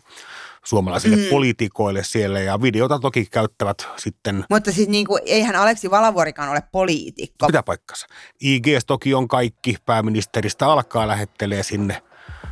suomalaisille 0.65 1.17
mm. 1.17 1.23
poliitikoille 1.31 2.05
siellä 2.05 2.41
ja 2.41 2.63
videota 2.63 2.99
toki 2.99 3.27
käyttävät 3.27 3.89
sitten. 3.97 4.45
Mutta 4.51 4.73
siis 4.73 4.89
niin 4.89 5.07
kuin, 5.07 5.23
eihän 5.27 5.57
Aleksi 5.57 5.91
Valavuorikaan 5.91 6.49
ole 6.49 6.63
poliitikko. 6.73 7.47
Mitä 7.47 7.63
paikkansa. 7.63 8.07
IGS 8.41 8.85
toki 8.87 9.15
on 9.15 9.29
kaikki 9.29 9.77
pääministeristä 9.87 10.67
alkaa 10.67 11.09
lähettelee 11.09 11.63
sinne, 11.63 12.03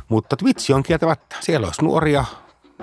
mutta 0.09 0.37
Twitch 0.37 0.71
on 0.71 0.83
kieltämättä. 0.83 1.35
Siellä 1.39 1.67
olisi 1.67 1.81
nuoria 1.81 2.25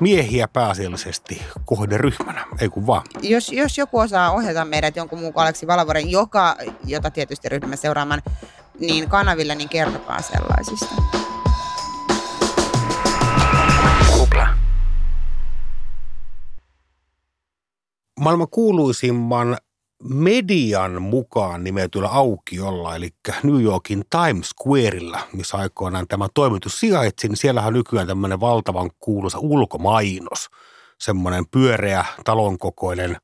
miehiä 0.01 0.49
pääasiallisesti 0.49 1.43
kohderyhmänä, 1.65 2.47
ei 2.61 2.69
kun 2.69 2.87
vaan. 2.87 3.03
Jos, 3.23 3.53
jos 3.53 3.79
joku 3.79 3.99
osaa 3.99 4.31
ohjata 4.31 4.65
meidät 4.65 4.97
jonkun 4.97 5.19
muun 5.19 5.33
kuin 5.33 5.43
Aleksi 5.43 5.67
Valavoren, 5.67 6.11
joka, 6.11 6.57
jota 6.85 7.11
tietysti 7.11 7.49
ryhdymme 7.49 7.77
seuraamaan, 7.77 8.23
niin 8.81 9.09
kanaville, 9.09 9.55
niin 9.55 9.69
kertokaa 9.69 10.23
sellaisista. 10.23 10.95
Kupla. 14.19 14.49
Maailman 18.21 18.49
kuuluisimman 18.51 19.57
median 20.05 21.03
mukaan 21.03 21.65
nimetyllä 21.65 22.09
aukiolla, 22.09 22.97
eli 22.97 23.11
New 23.43 23.63
Yorkin 23.63 24.05
Times 24.11 24.51
Squareilla, 24.51 25.21
missä 25.33 25.57
aikoinaan 25.57 26.09
tämä 26.09 26.29
toimitus 26.35 26.81
sijaitsi, 26.81 27.29
niin 27.29 27.37
siellä 27.37 27.63
on 27.63 27.73
nykyään 27.73 28.07
tämmöinen 28.07 28.41
valtavan 28.41 28.91
kuuluisa 28.99 29.39
ulkomainos, 29.39 30.49
semmoinen 31.01 31.45
pyöreä 31.51 32.05
talonkokoinen 32.25 33.17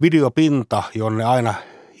videopinta, 0.00 0.82
jonne 0.94 1.24
aina 1.24 1.54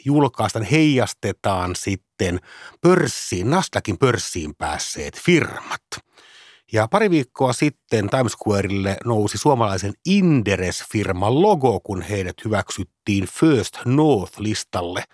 julkaistaan, 0.04 0.64
heijastetaan 0.64 1.76
sitten 2.18 2.40
pörssiin, 2.80 3.50
Nasdaqin 3.50 3.98
pörssiin 3.98 4.54
päässeet 4.54 5.18
firmat– 5.18 5.82
ja 6.72 6.88
pari 6.90 7.10
viikkoa 7.10 7.52
sitten 7.52 8.10
Times 8.10 8.32
Squareille 8.32 8.96
nousi 9.04 9.38
suomalaisen 9.38 9.92
Inderes-firman 10.08 11.42
logo, 11.42 11.80
kun 11.80 12.02
heidät 12.02 12.34
hyväksyttiin 12.44 13.26
First 13.26 13.78
North-listalle 13.84 15.04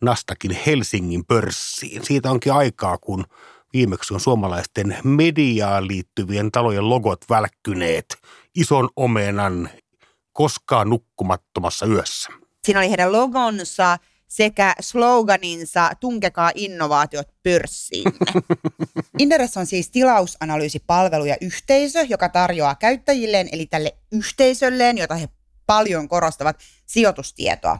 Nastakin 0.00 0.58
Helsingin 0.66 1.24
pörssiin. 1.24 2.04
Siitä 2.04 2.30
onkin 2.30 2.52
aikaa, 2.52 2.98
kun 2.98 3.24
viimeksi 3.72 4.14
on 4.14 4.20
suomalaisten 4.20 4.98
mediaan 5.04 5.88
liittyvien 5.88 6.50
talojen 6.50 6.90
logot 6.90 7.20
välkkyneet 7.30 8.16
ison 8.54 8.88
omenan 8.96 9.68
koskaan 10.32 10.90
nukkumattomassa 10.90 11.86
yössä. 11.86 12.30
Siinä 12.64 12.80
oli 12.80 12.88
heidän 12.88 13.12
logonsa– 13.12 13.98
sekä 14.32 14.74
sloganinsa 14.80 15.90
Tunkekaa 16.00 16.52
innovaatiot 16.54 17.28
pörssiin. 17.42 18.12
Inderes 19.18 19.56
on 19.56 19.66
siis 19.66 19.90
tilausanalyyspalvelu 19.90 21.24
ja 21.24 21.36
yhteisö, 21.40 22.00
joka 22.08 22.28
tarjoaa 22.28 22.74
käyttäjilleen, 22.74 23.48
eli 23.52 23.66
tälle 23.66 23.96
yhteisölleen, 24.12 24.98
jota 24.98 25.14
he 25.14 25.28
paljon 25.66 26.08
korostavat, 26.08 26.58
sijoitustietoa. 26.86 27.78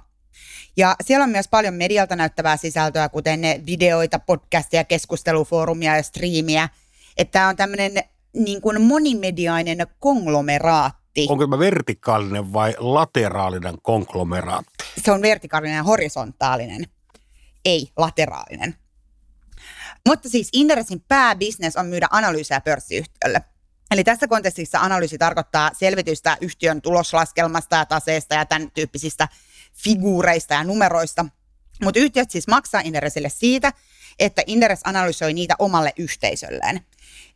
Ja 0.77 0.97
siellä 1.05 1.25
on 1.25 1.31
myös 1.31 1.49
paljon 1.49 1.75
medialta 1.75 2.17
näyttävää 2.17 2.57
sisältöä, 2.57 3.09
kuten 3.09 3.41
ne 3.41 3.61
videoita, 3.67 4.19
podcasteja, 4.19 4.85
keskustelufoorumia 4.85 5.97
ja 5.97 6.03
striimiä. 6.03 6.69
Että 7.17 7.33
tämä 7.33 7.49
on 7.49 7.57
tämmöinen 7.57 7.93
niin 8.33 8.61
kuin 8.61 8.81
monimediainen 8.81 9.87
konglomeraatti 9.99 11.02
vertikaalisesti. 11.17 11.27
Onko 11.33 11.45
tämä 11.45 11.59
vertikaalinen 11.59 12.53
vai 12.53 12.75
lateraalinen 12.79 13.75
konglomeraatti? 13.83 14.73
Se 15.05 15.13
on 15.13 15.23
vertikaalinen 15.23 15.77
ja 15.77 15.83
horisontaalinen, 15.83 16.87
ei 17.65 17.89
lateraalinen. 17.97 18.75
Mutta 20.09 20.29
siis 20.29 20.49
Inderesin 20.53 21.01
pääbisnes 21.09 21.77
on 21.77 21.87
myydä 21.87 22.09
analyysejä 22.11 22.61
pörssiyhtiölle. 22.61 23.43
Eli 23.91 24.05
tässä 24.05 24.29
kontekstissa 24.29 24.79
analyysi 24.79 25.19
tarkoittaa 25.19 25.71
selvitystä 25.79 26.37
yhtiön 26.41 26.83
tuloslaskelmasta 26.83 27.77
ja 27.77 27.87
taseesta 27.87 28.35
ja 28.35 28.47
tämän 28.47 28.71
tyyppisistä 28.71 29.29
figuureista 29.75 30.55
ja 30.55 30.65
numeroista. 30.65 31.27
Mutta 31.83 32.01
yhtiöt 32.01 32.31
siis 32.31 32.49
maksaa 32.49 32.81
Inderesille 32.81 33.29
siitä, 33.29 33.73
että 34.19 34.43
Inderes 34.47 34.81
analysoi 34.85 35.33
niitä 35.33 35.55
omalle 35.59 35.93
yhteisölleen. 35.99 36.81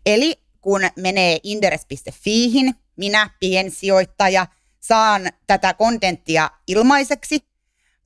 Eli 0.07 0.37
kun 0.61 0.81
menee 0.97 1.39
inderes.fiihin, 1.43 2.75
minä 2.97 3.31
piensijoittaja 3.41 4.47
saan 4.81 5.29
tätä 5.47 5.75
kontenttia 5.75 6.51
ilmaiseksi, 6.67 7.41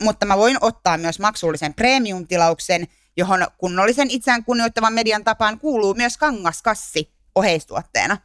mutta 0.02 0.26
mä 0.26 0.36
voin 0.36 0.56
ottaa 0.60 0.98
myös 0.98 1.18
maksullisen 1.18 1.74
premium-tilauksen, 1.74 2.88
johon 3.16 3.46
kunnollisen 3.58 4.10
itseään 4.10 4.44
kunnioittavan 4.44 4.92
median 4.92 5.24
tapaan 5.24 5.58
kuuluu 5.58 5.94
myös 5.94 6.16
kangaskassi 6.16 7.12
oheistuotteena. 7.34 8.16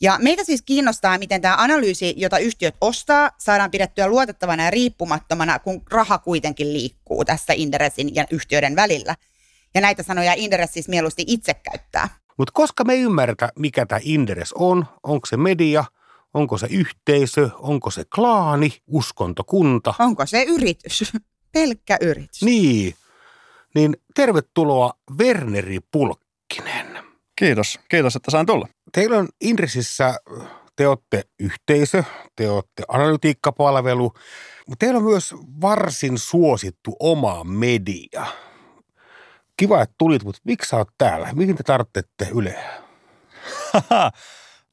Ja 0.00 0.18
meitä 0.22 0.44
siis 0.44 0.62
kiinnostaa, 0.62 1.18
miten 1.18 1.40
tämä 1.40 1.54
analyysi, 1.58 2.14
jota 2.16 2.38
yhtiöt 2.38 2.74
ostaa, 2.80 3.30
saadaan 3.38 3.70
pidettyä 3.70 4.08
luotettavana 4.08 4.64
ja 4.64 4.70
riippumattomana, 4.70 5.58
kun 5.58 5.82
raha 5.90 6.18
kuitenkin 6.18 6.72
liikkuu 6.72 7.24
tässä 7.24 7.52
Inderesin 7.52 8.14
ja 8.14 8.24
yhtiöiden 8.30 8.76
välillä. 8.76 9.14
Ja 9.74 9.80
näitä 9.80 10.02
sanoja 10.02 10.34
Inderes 10.36 10.72
siis 10.72 10.88
mieluusti 10.88 11.24
itse 11.26 11.54
käyttää. 11.54 12.08
Mutta 12.38 12.52
koska 12.54 12.84
me 12.84 12.92
ei 12.92 13.00
ymmärretä, 13.00 13.48
mikä 13.58 13.86
tämä 13.86 14.00
Inderes 14.02 14.52
on, 14.52 14.86
onko 15.02 15.26
se 15.26 15.36
media, 15.36 15.84
onko 16.36 16.58
se 16.58 16.66
yhteisö, 16.70 17.50
onko 17.58 17.90
se 17.90 18.04
klaani, 18.14 18.72
uskontokunta. 18.86 19.94
Onko 19.98 20.26
se 20.26 20.42
yritys, 20.42 21.12
pelkkä 21.54 21.96
yritys. 22.00 22.42
Niin, 22.42 22.94
niin 23.74 23.96
tervetuloa 24.14 24.92
Werneri 25.18 25.78
Pulkkinen. 25.90 26.98
Kiitos, 27.38 27.80
kiitos, 27.88 28.16
että 28.16 28.30
saan 28.30 28.46
tulla. 28.46 28.68
Teillä 28.92 29.16
on 29.16 29.28
Indresissä, 29.40 30.14
te 30.76 30.88
olette 30.88 31.24
yhteisö, 31.40 32.04
te 32.36 32.50
olette 32.50 32.82
analytiikkapalvelu, 32.88 34.12
mutta 34.68 34.86
teillä 34.86 34.98
on 34.98 35.04
myös 35.04 35.34
varsin 35.60 36.18
suosittu 36.18 36.96
oma 37.00 37.44
media– 37.44 38.26
kiva, 39.56 39.82
että 39.82 39.94
tulit, 39.98 40.24
mutta 40.24 40.40
miksi 40.44 40.68
sä 40.68 40.76
oot 40.76 40.88
täällä? 40.98 41.28
Mihin 41.32 41.56
te 41.56 41.62
tarvitsette 41.62 42.28
Yleä? 42.34 42.82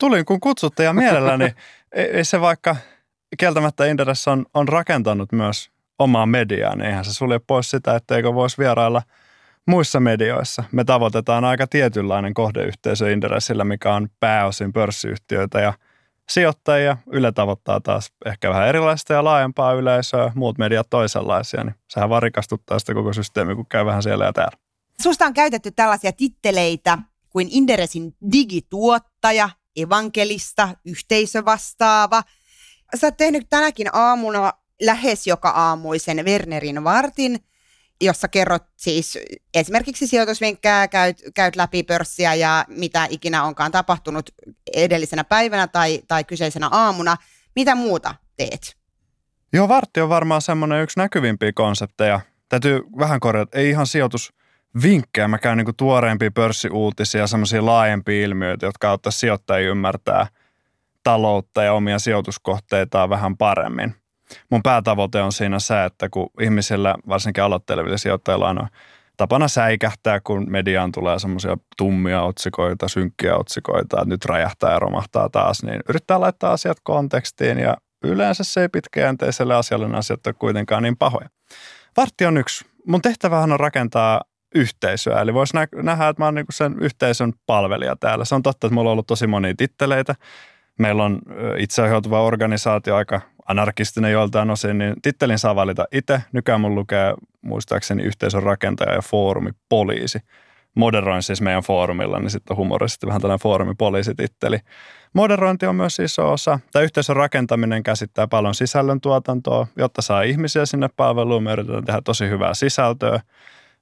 Tulin, 0.04 0.26
kun 0.26 0.40
kutsutte 0.40 0.84
ja 0.84 0.94
mielelläni. 0.94 1.56
ei 1.92 2.26
se 2.26 2.42
vaikka 2.42 2.76
kieltämättä 3.40 3.86
Inderes 3.86 4.28
on, 4.28 4.46
on 4.54 4.68
rakentanut 4.68 5.32
myös 5.32 5.72
omaa 6.00 6.26
mediaa, 6.26 6.76
niin 6.76 6.86
eihän 6.86 7.06
se 7.06 7.14
sulje 7.14 7.40
pois 7.48 7.70
sitä, 7.70 7.96
etteikö 7.96 8.34
voisi 8.34 8.58
vierailla 8.58 9.02
muissa 9.68 10.00
medioissa. 10.00 10.64
Me 10.72 10.84
tavoitetaan 10.84 11.46
aika 11.46 11.68
tietynlainen 11.68 12.34
kohdeyhteisö 12.34 13.12
Inderesillä, 13.12 13.64
mikä 13.64 13.96
on 13.96 14.10
pääosin 14.20 14.74
pörssiyhtiöitä 14.74 15.62
ja 15.62 15.74
sijoittajia. 16.30 16.98
Yle 17.12 17.32
tavoittaa 17.32 17.82
taas 17.82 18.12
ehkä 18.26 18.50
vähän 18.50 18.68
erilaista 18.68 19.14
ja 19.14 19.24
laajempaa 19.24 19.74
yleisöä, 19.74 20.32
muut 20.36 20.58
mediat 20.58 20.88
toisenlaisia, 20.90 21.64
niin 21.64 21.76
sehän 21.90 22.10
varikastuttaa 22.10 22.80
sitä 22.80 22.94
koko 22.94 23.14
systeemi, 23.14 23.56
kun 23.56 23.68
käy 23.70 23.86
vähän 23.86 24.04
siellä 24.04 24.26
ja 24.26 24.34
täällä. 24.34 24.58
Susta 25.02 25.26
on 25.26 25.34
käytetty 25.34 25.72
tällaisia 25.72 26.12
titteleitä 26.12 26.98
kuin 27.30 27.48
Inderesin 27.52 28.16
digituottaja, 28.32 29.50
evankelista, 29.76 30.70
yhteisövastaava. 30.86 32.24
Sä 32.96 33.08
oot 33.08 33.18
tehnyt 33.18 33.48
tänäkin 33.50 33.88
aamuna 33.94 34.54
lähes 34.82 35.28
joka 35.28 35.50
aamuisen 35.50 36.26
Wernerin 36.26 36.84
vartin, 36.84 37.40
jossa 38.02 38.28
kerrot 38.28 38.64
siis 38.76 39.20
esimerkiksi 39.54 40.08
sijoitusvinkkää, 40.08 40.88
käyt, 40.88 41.22
käyt 41.36 41.56
läpi 41.56 41.84
pörssiä 41.84 42.34
ja 42.34 42.66
mitä 42.68 43.08
ikinä 43.10 43.44
onkaan 43.44 43.72
tapahtunut 43.72 44.30
edellisenä 44.74 45.24
päivänä 45.24 45.68
tai, 45.68 46.02
tai 46.08 46.24
kyseisenä 46.24 46.68
aamuna. 46.72 47.18
Mitä 47.56 47.76
muuta 47.76 48.16
teet? 48.38 48.78
Joo, 49.54 49.68
vartti 49.68 50.02
on 50.02 50.10
varmaan 50.10 50.42
semmoinen 50.42 50.84
yksi 50.84 51.00
näkyvimpiä 51.00 51.52
konsepteja. 51.54 52.20
Täytyy 52.50 52.82
vähän 53.00 53.20
korjata, 53.20 53.58
ei 53.58 53.70
ihan 53.70 53.88
sijoitus 53.88 54.34
vinkkejä. 54.84 55.28
Mä 55.28 55.38
käyn 55.38 55.58
niinku 55.58 55.74
tuoreempia 55.78 56.32
pörssiuutisia 56.32 57.22
ja 57.22 57.28
semmoisia 57.28 57.66
laajempia 57.66 58.26
ilmiöitä, 58.26 58.66
jotka 58.66 58.90
auttaisivat 58.90 59.20
sijoittajia 59.20 59.70
ymmärtää 59.70 60.28
taloutta 61.04 61.64
ja 61.64 61.74
omia 61.74 62.00
sijoituskohteitaan 62.00 63.10
vähän 63.10 63.38
paremmin. 63.38 63.96
Mun 64.50 64.64
päätavoite 64.64 65.22
on 65.22 65.32
siinä 65.32 65.60
se, 65.60 65.86
että 65.86 66.10
kun 66.10 66.30
ihmisillä, 66.42 66.96
varsinkin 67.08 67.44
aloittelevilla 67.44 67.98
sijoittajilla 67.98 68.50
on 68.50 68.68
tapana 69.18 69.48
säikähtää, 69.48 70.20
kun 70.20 70.46
mediaan 70.50 70.92
tulee 70.92 71.20
semmoisia 71.20 71.58
tummia 71.78 72.22
otsikoita, 72.22 72.88
synkkiä 72.88 73.36
otsikoita, 73.36 73.98
että 73.98 74.10
nyt 74.10 74.26
räjähtää 74.26 74.72
ja 74.72 74.80
romahtaa 74.80 75.30
taas, 75.30 75.64
niin 75.64 75.80
yrittää 75.90 76.20
laittaa 76.20 76.52
asiat 76.52 76.78
kontekstiin 76.84 77.60
ja 77.60 77.78
yleensä 78.04 78.44
se 78.44 78.62
ei 78.62 78.70
pitkäjänteiselle 78.70 79.56
asialle 79.56 79.98
asiat 79.98 80.28
ole 80.28 80.36
kuitenkaan 80.40 80.84
niin 80.84 80.98
pahoja. 80.98 81.30
Vartti 81.98 82.26
on 82.26 82.38
yksi. 82.38 82.66
Mun 82.88 83.02
tehtävähän 83.02 83.52
on 83.52 83.60
rakentaa 83.60 84.22
yhteisöä, 84.56 85.22
eli 85.22 85.34
voisi 85.34 85.56
nä- 85.56 85.68
nähdä, 85.84 86.08
että 86.08 86.22
mä 86.22 86.26
oon 86.26 86.36
niinku 86.36 86.52
sen 86.52 86.76
yhteisön 86.82 87.34
palvelija 87.46 87.96
täällä. 87.96 88.26
Se 88.26 88.36
on 88.36 88.44
totta, 88.44 88.68
että 88.68 88.76
mulla 88.76 88.90
on 88.90 88.92
ollut 88.92 89.08
tosi 89.08 89.28
monia 89.28 89.54
titteleitä. 89.58 90.16
Meillä 90.80 91.04
on 91.04 91.20
itseohjautuva 91.58 92.22
organisaatio, 92.22 92.96
aika 92.96 93.22
anarkistinen 93.48 94.12
joiltain 94.12 94.50
osin, 94.50 94.78
niin 94.78 94.94
tittelin 95.02 95.40
saa 95.40 95.56
valita 95.56 95.86
itse. 95.92 96.22
Nykyään 96.32 96.62
mun 96.62 96.76
lukee 96.76 97.14
muistaakseni 97.42 98.04
yhteisön 98.04 98.44
rakentaja 98.44 98.94
ja 98.94 99.02
foorumi 99.02 99.50
poliisi. 99.70 100.20
Moderoin 100.76 101.24
siis 101.24 101.42
meidän 101.42 101.64
foorumilla, 101.64 102.20
niin 102.20 102.30
sitten 102.30 102.54
on 102.54 102.58
humorisesti 102.58 103.08
vähän 103.08 103.22
tällainen 103.22 103.44
foorumipoliisititteli. 103.44 104.60
Moderointi 105.14 105.66
on 105.66 105.76
myös 105.76 106.00
iso 106.00 106.32
osa. 106.32 106.60
Tämä 106.72 106.84
yhteisön 106.84 107.16
rakentaminen 107.16 107.84
käsittää 107.84 108.28
paljon 108.28 108.56
sisällöntuotantoa, 108.56 109.68
jotta 109.78 110.02
saa 110.02 110.22
ihmisiä 110.22 110.66
sinne 110.66 110.90
palveluun. 110.96 111.44
Me 111.44 111.52
yritetään 111.54 111.86
tehdä 111.86 112.02
tosi 112.02 112.30
hyvää 112.30 112.54
sisältöä, 112.54 113.20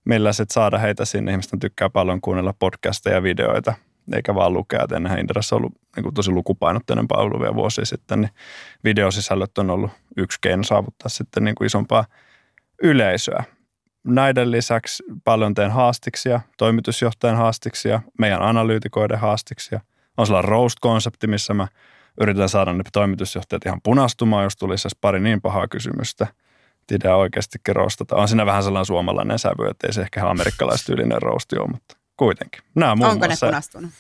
millä 0.06 0.34
sitten 0.34 0.54
saada 0.54 0.78
heitä 0.78 1.06
sinne. 1.06 1.32
Ihmisten 1.32 1.60
tykkää 1.60 1.90
paljon 1.90 2.22
kuunnella 2.22 2.54
podcasteja 2.60 3.16
ja 3.16 3.24
videoita, 3.24 3.74
eikä 4.14 4.36
vaan 4.36 4.54
lukea. 4.54 4.84
Et 4.84 4.92
ennenhän 4.92 5.20
Inderassa 5.20 5.56
on 5.56 5.58
ollut 5.62 5.74
niin 5.96 6.04
kuin 6.04 6.14
tosi 6.14 6.32
lukupainotteinen 6.32 7.08
palvelu 7.08 7.40
vielä 7.40 7.56
vuosia 7.56 7.86
sitten, 7.86 8.22
niin 8.22 8.32
videosisällöt 8.84 9.58
on 9.58 9.70
ollut 9.70 9.92
yksi 10.18 10.38
keino 10.42 10.64
saavuttaa 10.64 11.10
sitten 11.10 11.44
niin 11.44 11.56
kuin 11.56 11.66
isompaa 11.66 12.06
yleisöä. 12.84 13.44
Näiden 14.04 14.52
lisäksi 14.52 15.04
paljon 15.24 15.54
teen 15.54 15.72
haastiksia, 15.72 16.42
toimitusjohtajan 16.58 17.38
haastiksia, 17.38 18.02
meidän 18.20 18.42
analyytikoiden 18.42 19.20
haastiksia. 19.20 19.80
On 20.18 20.26
sellainen 20.26 20.50
roast-konsepti, 20.50 21.28
missä 21.28 21.54
mä 21.54 21.68
yritän 22.22 22.50
saada 22.50 22.74
ne 22.74 22.84
toimitusjohtajat 22.94 23.66
ihan 23.66 23.82
punastumaan, 23.84 24.44
jos 24.44 24.56
tulisi 24.56 24.90
pari 25.02 25.20
niin 25.20 25.42
pahaa 25.42 25.68
kysymystä. 25.68 26.28
Idea 26.92 27.16
oikeastikin 27.16 27.76
roastata. 27.76 28.16
On 28.16 28.28
siinä 28.28 28.46
vähän 28.46 28.64
sellainen 28.64 28.86
suomalainen 28.86 29.40
sävy, 29.40 29.68
että 29.70 29.88
ei 29.88 29.94
se 29.94 30.02
ehkä 30.02 30.28
amerikkalaistyylinen 30.30 31.22
roasti 31.22 31.58
ole, 31.58 31.68
mutta 31.68 31.96
kuitenkin. 32.18 32.62
Nämä 32.76 32.96
muun 32.96 33.10
Onko 33.10 33.22
ne 33.26 33.28
muassa. 33.28 33.46
punastunut? 33.46 33.92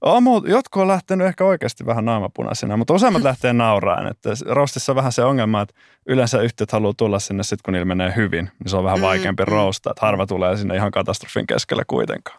On, 0.00 0.22
muut, 0.22 0.48
jotkut 0.48 0.80
on 0.82 0.88
lähtenyt 0.88 1.26
ehkä 1.26 1.44
oikeasti 1.44 1.86
vähän 1.86 2.04
naamapunaisina, 2.04 2.76
mutta 2.76 2.94
useimmat 2.94 3.22
lähtee 3.22 3.52
nauraan. 3.52 4.06
Että 4.06 4.30
roastissa 4.48 4.92
on 4.92 4.96
vähän 4.96 5.12
se 5.12 5.24
ongelma, 5.24 5.60
että 5.60 5.74
yleensä 6.06 6.40
yhtiöt 6.40 6.72
haluaa 6.72 6.94
tulla 6.96 7.18
sinne 7.18 7.42
sitten, 7.42 7.62
kun 7.64 7.72
niillä 7.72 7.84
menee 7.84 8.12
hyvin. 8.16 8.44
Niin 8.44 8.70
se 8.70 8.76
on 8.76 8.84
vähän 8.84 8.98
Mm, 8.98 9.02
vaikeampi 9.02 9.42
mm. 9.42 9.48
roasta, 9.52 9.90
että 9.90 10.06
harva 10.06 10.26
tulee 10.26 10.56
sinne 10.56 10.76
ihan 10.76 10.90
katastrofin 10.90 11.46
keskellä 11.46 11.82
kuitenkaan. 11.86 12.38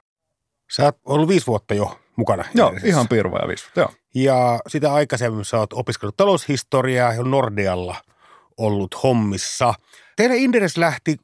Sä 0.72 0.84
oot 0.84 0.98
ollut 1.06 1.30
viisi 1.30 1.48
vuotta 1.48 1.74
jo 1.74 2.00
mukana. 2.16 2.44
Joo, 2.54 2.68
Inderesissa. 2.68 2.88
ihan 2.96 3.08
pirva 3.08 3.38
ja 3.38 3.48
viisi. 3.48 3.66
Joo. 3.76 3.90
Ja 4.16 4.60
sitä 4.68 4.94
aikaisemmin 4.94 5.46
sä 5.46 5.58
oot 5.60 5.74
opiskellut 5.74 6.18
taloushistoriaa 6.18 7.14
ja 7.14 7.24
Nordealla 7.24 7.96
ollut 8.58 9.04
hommissa. 9.04 9.74
Teidän 10.16 10.38
Inderes 10.38 10.78
lähti 10.78 11.18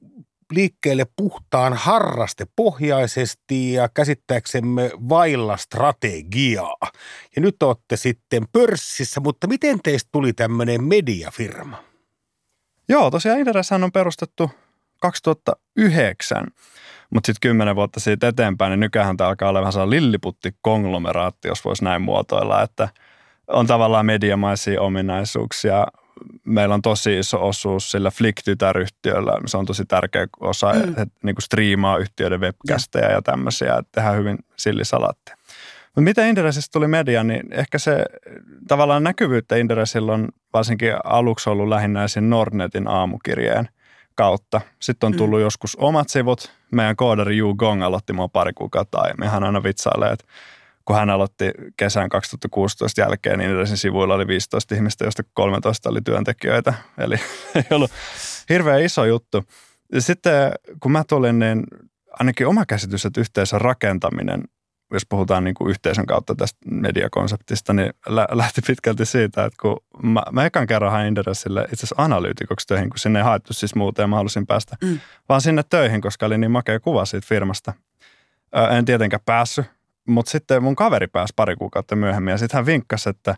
liikkeelle 0.51 1.05
puhtaan 1.15 1.73
harrastepohjaisesti 1.73 3.73
ja 3.73 3.89
käsittääksemme 3.89 4.91
vailla 5.09 5.57
strategiaa. 5.57 6.77
Ja 7.35 7.41
nyt 7.41 7.63
olette 7.63 7.97
sitten 7.97 8.43
pörssissä, 8.51 9.19
mutta 9.19 9.47
miten 9.47 9.79
teistä 9.83 10.09
tuli 10.11 10.33
tämmöinen 10.33 10.83
mediafirma? 10.83 11.83
Joo, 12.89 13.11
tosiaan 13.11 13.39
Indereshän 13.39 13.83
on 13.83 13.91
perustettu 13.91 14.51
2009, 15.01 16.47
mutta 17.09 17.27
sitten 17.27 17.49
kymmenen 17.49 17.75
vuotta 17.75 17.99
siitä 17.99 18.27
eteenpäin, 18.27 18.69
niin 18.69 18.79
nykyään 18.79 19.17
tämä 19.17 19.27
alkaa 19.27 19.49
olla 19.49 19.59
vähän 19.59 19.73
sellainen 19.73 20.03
lilliputti-konglomeraatti, 20.03 21.47
jos 21.47 21.65
voisi 21.65 21.83
näin 21.83 22.01
muotoilla, 22.01 22.61
että 22.61 22.89
on 23.47 23.67
tavallaan 23.67 24.05
mediamaisia 24.05 24.81
ominaisuuksia. 24.81 25.87
Meillä 26.51 26.75
on 26.75 26.81
tosi 26.81 27.19
iso 27.19 27.47
osuus 27.47 27.91
sillä 27.91 28.11
Flick-tytäryhtiöllä, 28.11 29.31
se 29.45 29.57
on 29.57 29.65
tosi 29.65 29.85
tärkeä 29.85 30.27
osa, 30.39 30.73
mm. 30.73 30.89
että 30.89 31.05
niin 31.23 31.35
kuin 31.35 31.43
striimaa 31.43 31.97
yhtiöiden 31.97 32.41
webcasteja 32.41 33.05
ja, 33.05 33.11
ja 33.11 33.21
tämmöisiä, 33.21 33.77
että 33.77 33.89
tehdään 33.91 34.17
hyvin 34.17 34.37
sillisalattia. 34.57 35.35
Mutta 35.85 36.01
miten 36.01 36.27
Inderesistä 36.27 36.69
tuli 36.73 36.87
media, 36.87 37.23
niin 37.23 37.53
ehkä 37.53 37.77
se 37.77 38.05
tavallaan 38.67 39.03
näkyvyyttä 39.03 39.55
Inderesillä 39.55 40.13
on 40.13 40.29
varsinkin 40.53 40.93
aluksi 41.03 41.49
ollut 41.49 41.67
lähinnä 41.67 42.03
esim. 42.03 42.23
Nordnetin 42.23 42.87
aamukirjeen 42.87 43.69
kautta. 44.15 44.61
Sitten 44.79 45.07
on 45.07 45.13
tullut 45.13 45.39
mm. 45.39 45.43
joskus 45.43 45.75
omat 45.75 46.09
sivut. 46.09 46.51
Meidän 46.71 46.95
koodari 46.95 47.37
Yu 47.37 47.55
Gong 47.55 47.83
aloitti 47.83 48.13
mua 48.13 48.27
pari 48.27 48.53
kuukautta 48.53 48.99
aiemmin. 48.99 49.29
Hän 49.29 49.43
aina 49.43 49.63
vitsailee, 49.63 50.11
että 50.11 50.25
kun 50.85 50.95
hän 50.95 51.09
aloitti 51.09 51.51
kesän 51.77 52.09
2016 52.09 53.01
jälkeen, 53.01 53.39
niin 53.39 53.49
Inderesin 53.49 53.77
sivuilla 53.77 54.13
oli 54.13 54.27
15 54.27 54.75
ihmistä, 54.75 55.05
joista 55.05 55.23
13 55.33 55.89
oli 55.89 56.01
työntekijöitä. 56.01 56.73
Eli 56.97 57.15
ei 57.55 57.63
ollut 57.71 57.91
hirveän 58.49 58.81
iso 58.81 59.05
juttu. 59.05 59.43
Ja 59.93 60.01
sitten 60.01 60.51
kun 60.79 60.91
mä 60.91 61.03
tulin, 61.03 61.39
niin 61.39 61.63
ainakin 62.19 62.47
oma 62.47 62.65
käsitys, 62.65 63.05
että 63.05 63.21
yhteisön 63.21 63.61
rakentaminen 63.61 64.43
jos 64.93 65.05
puhutaan 65.09 65.43
niin 65.43 65.53
kuin 65.53 65.69
yhteisön 65.69 66.05
kautta 66.05 66.35
tästä 66.35 66.59
mediakonseptista, 66.71 67.73
niin 67.73 67.93
lä- 68.07 68.27
lähti 68.31 68.61
pitkälti 68.67 69.05
siitä, 69.05 69.45
että 69.45 69.57
kun 69.61 69.77
mä, 70.03 70.23
mä 70.31 70.45
ekan 70.45 70.67
kerran 70.67 70.91
hain 70.91 71.07
Inderesille 71.07 71.61
itse 71.61 71.73
asiassa 71.73 71.95
analyytikoksi 71.97 72.67
töihin, 72.67 72.89
kun 72.89 72.99
sinne 72.99 73.19
ei 73.19 73.23
haettu 73.23 73.53
siis 73.53 73.75
muuten 73.75 74.03
ja 74.03 74.07
mä 74.07 74.15
halusin 74.15 74.47
päästä 74.47 74.77
mm. 74.83 74.99
vaan 75.29 75.41
sinne 75.41 75.63
töihin, 75.69 76.01
koska 76.01 76.25
oli 76.25 76.37
niin 76.37 76.51
makea 76.51 76.79
kuva 76.79 77.05
siitä 77.05 77.27
firmasta. 77.27 77.73
En 78.77 78.85
tietenkään 78.85 79.21
päässyt, 79.25 79.65
mutta 80.07 80.31
sitten 80.31 80.63
mun 80.63 80.75
kaveri 80.75 81.07
pääsi 81.07 81.33
pari 81.35 81.55
kuukautta 81.55 81.95
myöhemmin 81.95 82.31
ja 82.31 82.37
sitten 82.37 82.57
hän 82.57 82.65
vinkkasi, 82.65 83.09
että 83.09 83.35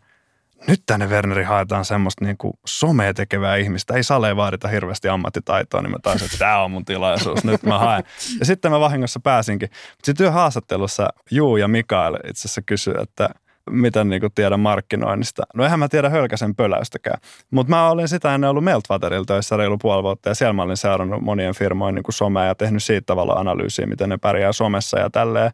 nyt 0.67 0.83
tänne 0.85 1.07
Werneri 1.07 1.43
haetaan 1.43 1.85
semmoista 1.85 2.25
niin 2.25 2.37
kuin 2.37 2.53
somea 2.65 3.13
tekevää 3.13 3.55
ihmistä. 3.55 3.93
Ei 3.93 4.03
salee 4.03 4.35
vaadita 4.35 4.67
hirveästi 4.67 5.09
ammattitaitoa, 5.09 5.81
niin 5.81 5.91
mä 5.91 5.97
taisin, 6.01 6.25
että 6.25 6.37
tämä 6.37 6.63
on 6.63 6.71
mun 6.71 6.85
tilaisuus, 6.85 7.43
nyt 7.43 7.63
mä 7.63 7.79
haen. 7.79 8.03
Ja 8.39 8.45
sitten 8.45 8.71
mä 8.71 8.79
vahingossa 8.79 9.19
pääsinkin. 9.19 9.69
Sitten 9.93 10.15
työhaastattelussa 10.17 11.07
Juu 11.31 11.57
ja 11.57 11.67
Mikael 11.67 12.15
itse 12.15 12.41
asiassa 12.41 12.61
kysyi, 12.61 12.93
että 13.01 13.29
mitä 13.69 14.03
niin 14.03 14.21
kuin 14.21 14.33
tiedän 14.35 14.59
markkinoinnista. 14.59 15.43
No 15.55 15.63
eihän 15.63 15.79
mä 15.79 15.87
tiedä 15.87 16.09
hölkäsen 16.09 16.55
pöläystäkään. 16.55 17.21
Mutta 17.51 17.69
mä 17.69 17.89
olin 17.89 18.07
sitä 18.07 18.35
ennen 18.35 18.49
ollut 18.49 18.63
Meltwaterilla 18.63 19.25
töissä 19.25 19.57
reilu 19.57 19.77
puoli 19.77 20.03
vuotta 20.03 20.29
ja 20.29 20.35
siellä 20.35 20.53
mä 20.53 20.63
olin 20.63 20.77
seurannut 20.77 21.21
monien 21.21 21.55
firmojen 21.55 21.95
niin 21.95 22.03
kuin 22.03 22.13
somea 22.13 22.45
ja 22.45 22.55
tehnyt 22.55 22.83
siitä 22.83 23.05
tavalla 23.05 23.33
analyysiä, 23.33 23.85
miten 23.85 24.09
ne 24.09 24.17
pärjää 24.17 24.51
somessa 24.51 24.99
ja 24.99 25.09
tälleen. 25.09 25.51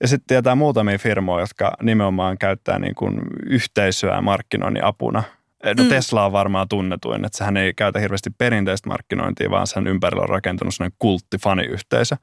Ja 0.00 0.08
sitten 0.08 0.26
tietää 0.26 0.54
muutamia 0.54 0.98
firmoja, 0.98 1.42
jotka 1.42 1.72
nimenomaan 1.82 2.38
käyttää 2.38 2.78
niin 2.78 2.94
kuin 2.94 3.20
yhteisöä 3.46 4.20
markkinoinnin 4.20 4.84
apuna. 4.84 5.22
No 5.64 5.82
mm. 5.82 5.88
Tesla 5.88 6.24
on 6.24 6.32
varmaan 6.32 6.68
tunnetuin, 6.68 7.24
että 7.24 7.38
sehän 7.38 7.56
ei 7.56 7.74
käytä 7.74 7.98
hirveästi 7.98 8.30
perinteistä 8.30 8.88
markkinointia, 8.88 9.50
vaan 9.50 9.66
sen 9.66 9.86
ympärillä 9.86 10.22
on 10.22 10.28
rakentunut 10.28 10.74
sellainen 10.74 10.96
kulttifaniyhteisö. 10.98 12.16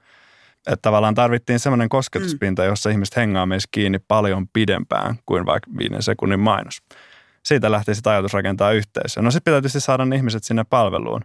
Että 0.67 0.81
tavallaan 0.81 1.15
tarvittiin 1.15 1.59
semmoinen 1.59 1.89
kosketuspinta, 1.89 2.61
mm. 2.61 2.67
jossa 2.67 2.89
ihmiset 2.89 3.15
hengaa 3.15 3.45
meissä 3.45 3.69
kiinni 3.71 3.99
paljon 4.07 4.47
pidempään 4.53 5.15
kuin 5.25 5.45
vaikka 5.45 5.71
viiden 5.77 6.03
sekunnin 6.03 6.39
mainos. 6.39 6.81
Siitä 7.43 7.71
lähti 7.71 7.95
sitten 7.95 8.13
ajatus 8.13 8.33
rakentaa 8.33 8.71
yhteisöä. 8.71 9.23
No 9.23 9.31
sitten 9.31 9.51
pitää 9.51 9.61
tietysti 9.61 9.79
saada 9.79 10.03
ihmiset 10.15 10.43
sinne 10.43 10.63
palveluun. 10.63 11.21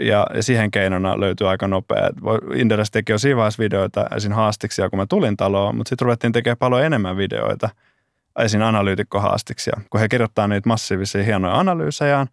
Ja, 0.00 0.26
siihen 0.40 0.70
keinona 0.70 1.20
löytyy 1.20 1.48
aika 1.48 1.68
nopea. 1.68 2.10
Inderes 2.54 2.90
teki 2.90 3.12
jo 3.12 3.18
siinä 3.18 3.36
vaiheessa 3.36 3.62
videoita 3.62 4.06
esim. 4.16 4.32
haastiksia, 4.32 4.90
kun 4.90 4.98
mä 4.98 5.06
tulin 5.06 5.36
taloon, 5.36 5.76
mutta 5.76 5.88
sitten 5.88 6.06
ruvettiin 6.06 6.32
tekemään 6.32 6.56
paljon 6.56 6.84
enemmän 6.84 7.16
videoita 7.16 7.68
esim. 8.38 8.62
analyytikkohaastiksia. 8.62 9.80
Kun 9.90 10.00
he 10.00 10.08
kirjoittaa 10.08 10.48
niitä 10.48 10.68
massiivisia 10.68 11.24
hienoja 11.24 11.58
analyysejään, 11.58 12.26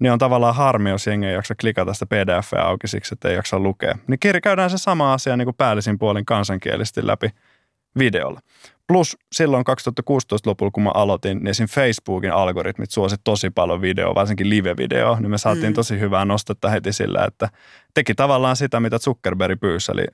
niin 0.00 0.12
on 0.12 0.18
tavallaan 0.18 0.54
harmi, 0.54 0.90
jos 0.90 1.06
jengi 1.06 1.26
ei 1.26 1.34
jaksa 1.34 1.54
klikata 1.60 1.94
sitä 1.94 2.06
pdf 2.06 2.52
auki 2.54 2.88
siksi, 2.88 3.14
että 3.14 3.28
ei 3.28 3.34
jaksa 3.34 3.58
lukea. 3.58 3.98
Niin 4.06 4.18
käydään 4.42 4.70
se 4.70 4.78
sama 4.78 5.12
asia 5.12 5.36
niin 5.36 5.46
kuin 5.46 5.56
päällisin 5.56 5.98
puolin 5.98 6.24
kansankielisesti 6.24 7.06
läpi 7.06 7.30
videolla. 7.98 8.40
Plus 8.88 9.16
silloin 9.32 9.64
2016 9.64 10.50
lopulla, 10.50 10.70
kun 10.70 10.82
mä 10.82 10.90
aloitin, 10.94 11.38
niin 11.38 11.48
esim. 11.48 11.66
Facebookin 11.66 12.32
algoritmit 12.32 12.90
suosi 12.90 13.16
tosi 13.24 13.50
paljon 13.50 13.80
videoa, 13.80 14.14
varsinkin 14.14 14.50
live-videoa, 14.50 15.20
niin 15.20 15.30
me 15.30 15.38
saatiin 15.38 15.72
mm. 15.72 15.74
tosi 15.74 16.00
hyvää 16.00 16.24
nostetta 16.24 16.70
heti 16.70 16.92
sillä, 16.92 17.24
että 17.24 17.48
teki 17.94 18.14
tavallaan 18.14 18.56
sitä, 18.56 18.80
mitä 18.80 18.98
Zuckerberg 18.98 19.60
pyysi, 19.60 19.92
eli 19.92 20.04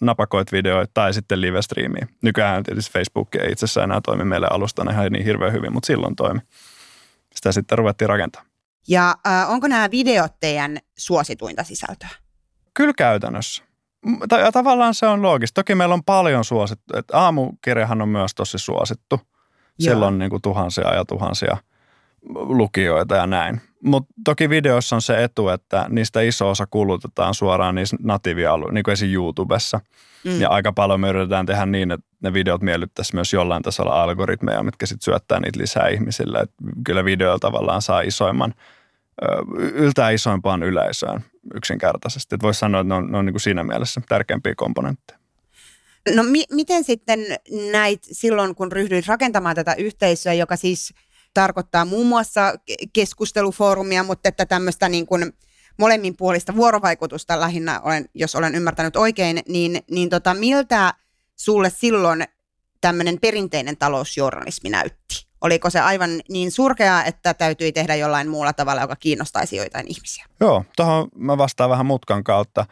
napakoit 0.00 0.52
videoita 0.52 0.90
tai 0.94 1.14
sitten 1.14 1.40
live-striimiä. 1.40 2.06
Nykyään 2.22 2.62
tietysti 2.62 2.92
Facebook 2.92 3.34
ei 3.34 3.52
itse 3.52 3.64
asiassa 3.64 3.84
enää 3.84 4.00
toimi 4.00 4.24
meille 4.24 4.46
alustana 4.50 4.90
ihan 4.90 5.12
niin 5.12 5.24
hirveän 5.24 5.52
hyvin, 5.52 5.72
mutta 5.72 5.86
silloin 5.86 6.16
toimi. 6.16 6.40
Sitä 7.34 7.52
sitten 7.52 7.78
ruvettiin 7.78 8.08
rakentaa. 8.08 8.42
Ja 8.88 9.14
äh, 9.26 9.50
onko 9.50 9.68
nämä 9.68 9.90
videot 9.90 10.32
teidän 10.40 10.78
suosituinta 10.98 11.64
sisältöä? 11.64 12.08
Kyllä 12.74 12.92
käytännössä. 12.96 13.69
Ja 14.30 14.52
tavallaan 14.52 14.94
se 14.94 15.06
on 15.06 15.22
loogista. 15.22 15.60
Toki 15.60 15.74
meillä 15.74 15.94
on 15.94 16.04
paljon 16.04 16.44
suosittu. 16.44 16.96
Että 16.96 17.18
aamukirjahan 17.18 18.02
on 18.02 18.08
myös 18.08 18.34
tosi 18.34 18.58
suosittu. 18.58 19.20
Siellä 19.80 20.06
on 20.06 20.18
niin 20.18 20.30
kuin 20.30 20.42
tuhansia 20.42 20.94
ja 20.94 21.04
tuhansia 21.04 21.56
lukijoita 22.34 23.14
ja 23.14 23.26
näin. 23.26 23.60
Mutta 23.84 24.14
toki 24.24 24.50
videossa 24.50 24.96
on 24.96 25.02
se 25.02 25.24
etu, 25.24 25.48
että 25.48 25.86
niistä 25.88 26.20
iso 26.20 26.50
osa 26.50 26.66
kulutetaan 26.70 27.34
suoraan 27.34 27.74
niissä 27.74 27.96
natiivialueilla, 28.02 28.72
niin 28.72 28.84
kuin 28.84 28.92
esim. 28.92 29.10
YouTubessa. 29.10 29.80
Mm. 30.24 30.40
Ja 30.40 30.48
aika 30.48 30.72
paljon 30.72 31.00
me 31.00 31.08
yritetään 31.08 31.46
tehdä 31.46 31.66
niin, 31.66 31.90
että 31.90 32.06
ne 32.22 32.32
videot 32.32 32.62
miellyttäisi 32.62 33.14
myös 33.14 33.32
jollain 33.32 33.62
tasolla 33.62 34.02
algoritmeja, 34.02 34.62
mitkä 34.62 34.86
sitten 34.86 35.04
syöttää 35.04 35.40
niitä 35.40 35.58
lisää 35.58 35.88
ihmisille. 35.88 36.38
Et 36.38 36.50
kyllä 36.86 37.04
video 37.04 37.38
tavallaan 37.38 37.82
saa 37.82 38.00
isoimman, 38.00 38.54
yltää 39.56 40.10
isoimpaan 40.10 40.62
yleisöön 40.62 41.24
yksinkertaisesti. 41.54 42.36
Voisi 42.42 42.60
sanoa, 42.60 42.80
että 42.80 42.88
ne 42.88 42.94
on, 42.94 43.12
ne 43.12 43.18
on 43.18 43.26
niin 43.26 43.34
kuin 43.34 43.40
siinä 43.40 43.64
mielessä 43.64 44.00
tärkeimpiä 44.08 44.54
komponentteja. 44.54 45.18
No 46.14 46.22
mi- 46.22 46.46
miten 46.50 46.84
sitten 46.84 47.20
näit 47.72 48.00
silloin, 48.02 48.54
kun 48.54 48.72
ryhdyit 48.72 49.06
rakentamaan 49.06 49.56
tätä 49.56 49.74
yhteisöä, 49.74 50.32
joka 50.32 50.56
siis 50.56 50.94
tarkoittaa 51.34 51.84
muun 51.84 52.06
muassa 52.06 52.54
keskustelufoorumia, 52.92 54.02
mutta 54.02 54.28
että 54.28 54.46
tämmöistä 54.46 54.88
niin 54.88 55.06
kuin 55.06 55.32
molemminpuolista 55.78 56.56
vuorovaikutusta 56.56 57.40
lähinnä, 57.40 57.80
olen, 57.80 58.04
jos 58.14 58.34
olen 58.34 58.54
ymmärtänyt 58.54 58.96
oikein, 58.96 59.40
niin, 59.48 59.82
niin 59.90 60.08
tota, 60.08 60.34
miltä 60.34 60.94
sulle 61.36 61.70
silloin 61.70 62.24
tämmöinen 62.80 63.20
perinteinen 63.20 63.76
talousjournalismi 63.76 64.70
näytti? 64.70 65.29
Oliko 65.40 65.70
se 65.70 65.80
aivan 65.80 66.10
niin 66.28 66.50
surkea, 66.50 67.04
että 67.04 67.34
täytyi 67.34 67.72
tehdä 67.72 67.94
jollain 67.94 68.28
muulla 68.28 68.52
tavalla, 68.52 68.80
joka 68.80 68.96
kiinnostaisi 68.96 69.56
joitain 69.56 69.86
ihmisiä? 69.88 70.24
Joo, 70.40 70.64
tuohon 70.76 71.08
mä 71.16 71.38
vastaan 71.38 71.70
vähän 71.70 71.86
mutkan 71.86 72.24
kautta. 72.24 72.66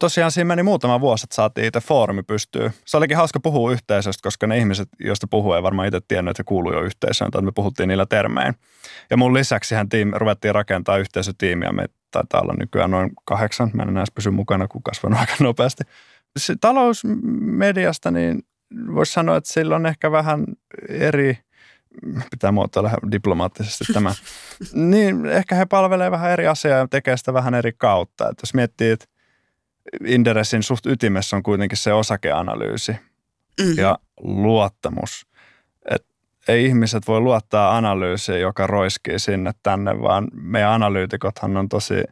Tosiaan 0.00 0.30
siinä 0.30 0.48
meni 0.48 0.62
muutama 0.62 1.00
vuosi, 1.00 1.26
että 1.26 1.36
saatiin 1.36 1.66
itse 1.66 1.80
foorumi 1.80 2.22
pystyy. 2.22 2.70
Se 2.84 2.96
olikin 2.96 3.16
hauska 3.16 3.40
puhua 3.40 3.72
yhteisöstä, 3.72 4.22
koska 4.22 4.46
ne 4.46 4.58
ihmiset, 4.58 4.88
joista 5.00 5.26
puhuu, 5.26 5.52
ei 5.52 5.62
varmaan 5.62 5.88
itse 5.88 6.00
tiennyt, 6.08 6.30
että 6.30 6.40
he 6.40 6.44
kuuluu 6.44 6.72
jo 6.72 6.82
yhteisöön, 6.82 7.30
tai 7.30 7.42
me 7.42 7.52
puhuttiin 7.52 7.88
niillä 7.88 8.06
termein. 8.06 8.54
Ja 9.10 9.16
mun 9.16 9.34
lisäksi 9.34 9.74
hän 9.74 9.88
tiimi, 9.88 10.12
ruvettiin 10.14 10.54
rakentaa 10.54 10.96
yhteisötiimiä. 10.96 11.72
Me 11.72 11.84
taitaa 12.10 12.40
olla 12.40 12.54
nykyään 12.58 12.90
noin 12.90 13.10
kahdeksan. 13.24 13.70
Mä 13.74 13.82
en 13.82 13.88
enää 13.88 14.04
pysy 14.14 14.30
mukana, 14.30 14.68
kun 14.68 14.82
kasvanut 14.82 15.18
aika 15.20 15.34
nopeasti. 15.40 15.84
Se 16.38 16.54
talousmediasta, 16.60 18.10
niin 18.10 18.42
voisi 18.94 19.12
sanoa, 19.12 19.36
että 19.36 19.52
sillä 19.52 19.76
on 19.76 19.86
ehkä 19.86 20.12
vähän 20.12 20.44
eri, 20.88 21.38
pitää 22.30 22.52
muotoilla 22.52 22.90
diplomaattisesti 23.10 23.92
tämä, 23.92 24.14
niin 24.72 25.26
ehkä 25.26 25.54
he 25.54 25.66
palvelee 25.66 26.10
vähän 26.10 26.30
eri 26.30 26.46
asiaa 26.46 26.78
ja 26.78 26.88
tekee 26.88 27.16
sitä 27.16 27.32
vähän 27.32 27.54
eri 27.54 27.72
kautta. 27.72 28.28
Että 28.28 28.42
jos 28.42 28.54
miettii, 28.54 28.90
että 28.90 29.06
Inderesin 30.04 30.62
suht 30.62 30.86
ytimessä 30.86 31.36
on 31.36 31.42
kuitenkin 31.42 31.78
se 31.78 31.92
osakeanalyysi 31.92 32.92
mm-hmm. 32.92 33.74
ja 33.78 33.98
luottamus. 34.20 35.26
Et 35.90 36.06
ei 36.48 36.66
ihmiset 36.66 37.06
voi 37.08 37.20
luottaa 37.20 37.76
analyysiin, 37.76 38.40
joka 38.40 38.66
roiskii 38.66 39.18
sinne 39.18 39.52
tänne, 39.62 40.00
vaan 40.00 40.28
meidän 40.32 40.72
analyytikothan 40.72 41.56
on 41.56 41.68
tosi 41.68 42.04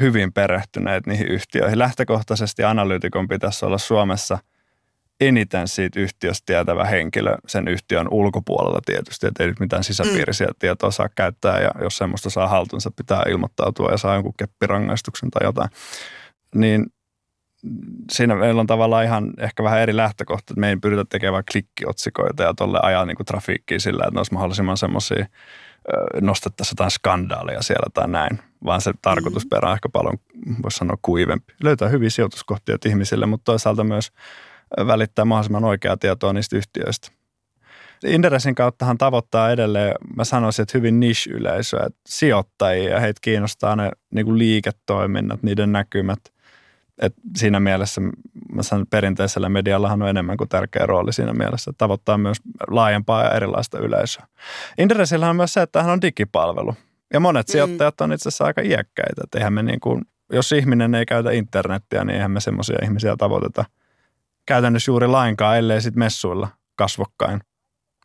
hyvin 0.00 0.32
perehtyneet 0.32 1.06
niihin 1.06 1.26
yhtiöihin. 1.26 1.78
Lähtökohtaisesti 1.78 2.64
analyytikon 2.64 3.28
pitäisi 3.28 3.64
olla 3.64 3.78
Suomessa 3.78 4.38
eniten 5.20 5.68
siitä 5.68 6.00
yhtiöstä 6.00 6.42
tietävä 6.46 6.84
henkilö 6.84 7.36
sen 7.46 7.68
yhtiön 7.68 8.08
ulkopuolella 8.10 8.80
tietysti, 8.86 9.26
että 9.26 9.42
ei 9.42 9.48
nyt 9.48 9.60
mitään 9.60 9.84
sisäpiirisiä 9.84 10.46
mm. 10.46 10.54
tietoa 10.58 10.90
saa 10.90 11.08
käyttää 11.08 11.60
ja 11.60 11.70
jos 11.82 11.96
semmoista 11.96 12.30
saa 12.30 12.48
haltuunsa, 12.48 12.90
pitää 12.96 13.22
ilmoittautua 13.28 13.90
ja 13.90 13.96
saa 13.96 14.14
jonkun 14.14 14.34
keppirangaistuksen 14.38 15.30
tai 15.30 15.46
jotain. 15.46 15.70
Niin 16.54 16.86
siinä 18.12 18.34
meillä 18.34 18.60
on 18.60 18.66
tavallaan 18.66 19.04
ihan 19.04 19.32
ehkä 19.38 19.62
vähän 19.62 19.80
eri 19.80 19.96
lähtökohta, 19.96 20.52
että 20.52 20.60
me 20.60 20.68
ei 20.68 20.76
pyritä 20.76 21.04
tekemään 21.08 21.42
klikkiotsikoita 21.52 22.42
ja 22.42 22.54
tuolle 22.54 22.78
ajaa 22.82 23.04
niin 23.04 23.16
kuin 23.16 23.26
trafiikkiin 23.26 23.80
sillä, 23.80 24.02
että 24.04 24.14
ne 24.14 24.18
olisi 24.18 24.32
mahdollisimman 24.32 24.76
semmoisia, 24.76 25.26
nostettaisiin 26.20 26.72
jotain 26.72 26.90
skandaalia 26.90 27.62
siellä 27.62 27.86
tai 27.94 28.08
näin, 28.08 28.38
vaan 28.64 28.80
se 28.80 28.92
tarkoitusperä 29.02 29.68
on 29.68 29.74
ehkä 29.74 29.88
paljon, 29.88 30.18
voisi 30.62 30.76
sanoa, 30.76 30.96
kuivempi. 31.02 31.54
Löytää 31.62 31.88
hyviä 31.88 32.10
sijoituskohtia 32.10 32.76
ihmisille, 32.86 33.26
mutta 33.26 33.44
toisaalta 33.44 33.84
myös 33.84 34.12
välittää 34.86 35.24
mahdollisimman 35.24 35.64
oikeaa 35.64 35.96
tietoa 35.96 36.32
niistä 36.32 36.56
yhtiöistä. 36.56 37.08
Inderesin 38.06 38.54
kauttahan 38.54 38.98
tavoittaa 38.98 39.50
edelleen, 39.50 39.94
mä 40.16 40.24
sanoisin, 40.24 40.62
että 40.62 40.78
hyvin 40.78 41.00
niche-yleisöä, 41.00 41.86
että 41.86 42.00
sijoittajia 42.08 42.90
ja 42.90 43.00
heitä 43.00 43.18
kiinnostaa 43.22 43.76
ne 43.76 43.90
niin 44.14 44.26
kuin 44.26 44.38
liiketoiminnat, 44.38 45.42
niiden 45.42 45.72
näkymät– 45.72 46.18
et 46.98 47.14
siinä 47.36 47.60
mielessä 47.60 48.00
mä 48.52 48.62
sanon, 48.62 48.86
perinteisellä 48.90 49.48
mediallahan 49.48 50.02
on 50.02 50.08
enemmän 50.08 50.36
kuin 50.36 50.48
tärkeä 50.48 50.86
rooli 50.86 51.12
siinä 51.12 51.32
mielessä, 51.32 51.70
että 51.70 51.78
tavoittaa 51.78 52.18
myös 52.18 52.36
laajempaa 52.70 53.24
ja 53.24 53.30
erilaista 53.30 53.78
yleisöä. 53.78 54.26
Inderesillä 54.78 55.30
on 55.30 55.36
myös 55.36 55.52
se, 55.52 55.62
että 55.62 55.82
hän 55.82 55.92
on 55.92 56.02
digipalvelu. 56.02 56.74
Ja 57.12 57.20
monet 57.20 57.48
mm. 57.48 57.52
sijoittajat 57.52 58.00
on 58.00 58.12
itse 58.12 58.28
asiassa 58.28 58.44
aika 58.44 58.60
iäkkäitä. 58.60 59.22
Että 59.24 59.38
eihän 59.38 59.52
me 59.52 59.62
niin 59.62 59.80
kuin, 59.80 60.02
jos 60.32 60.52
ihminen 60.52 60.94
ei 60.94 61.06
käytä 61.06 61.30
internettiä, 61.30 62.04
niin 62.04 62.14
eihän 62.14 62.30
me 62.30 62.40
semmoisia 62.40 62.78
ihmisiä 62.82 63.16
tavoiteta 63.16 63.64
käytännössä 64.46 64.90
juuri 64.90 65.06
lainkaan, 65.06 65.58
ellei 65.58 65.80
sitten 65.80 65.98
messuilla 65.98 66.48
kasvokkain. 66.76 67.40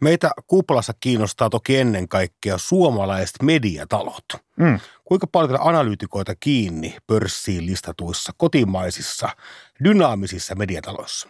Meitä 0.01 0.31
kuplassa 0.47 0.93
kiinnostaa 0.99 1.49
toki 1.49 1.77
ennen 1.77 2.07
kaikkea 2.07 2.57
suomalaiset 2.57 3.35
mediatalot. 3.43 4.25
Mm. 4.57 4.79
Kuinka 5.05 5.27
paljon 5.27 5.59
analyytikoita 5.61 6.35
kiinni 6.39 6.97
pörssiin 7.07 7.65
listatuissa 7.65 8.31
kotimaisissa 8.37 9.29
dynaamisissa 9.83 10.55
mediataloissa? 10.55 11.29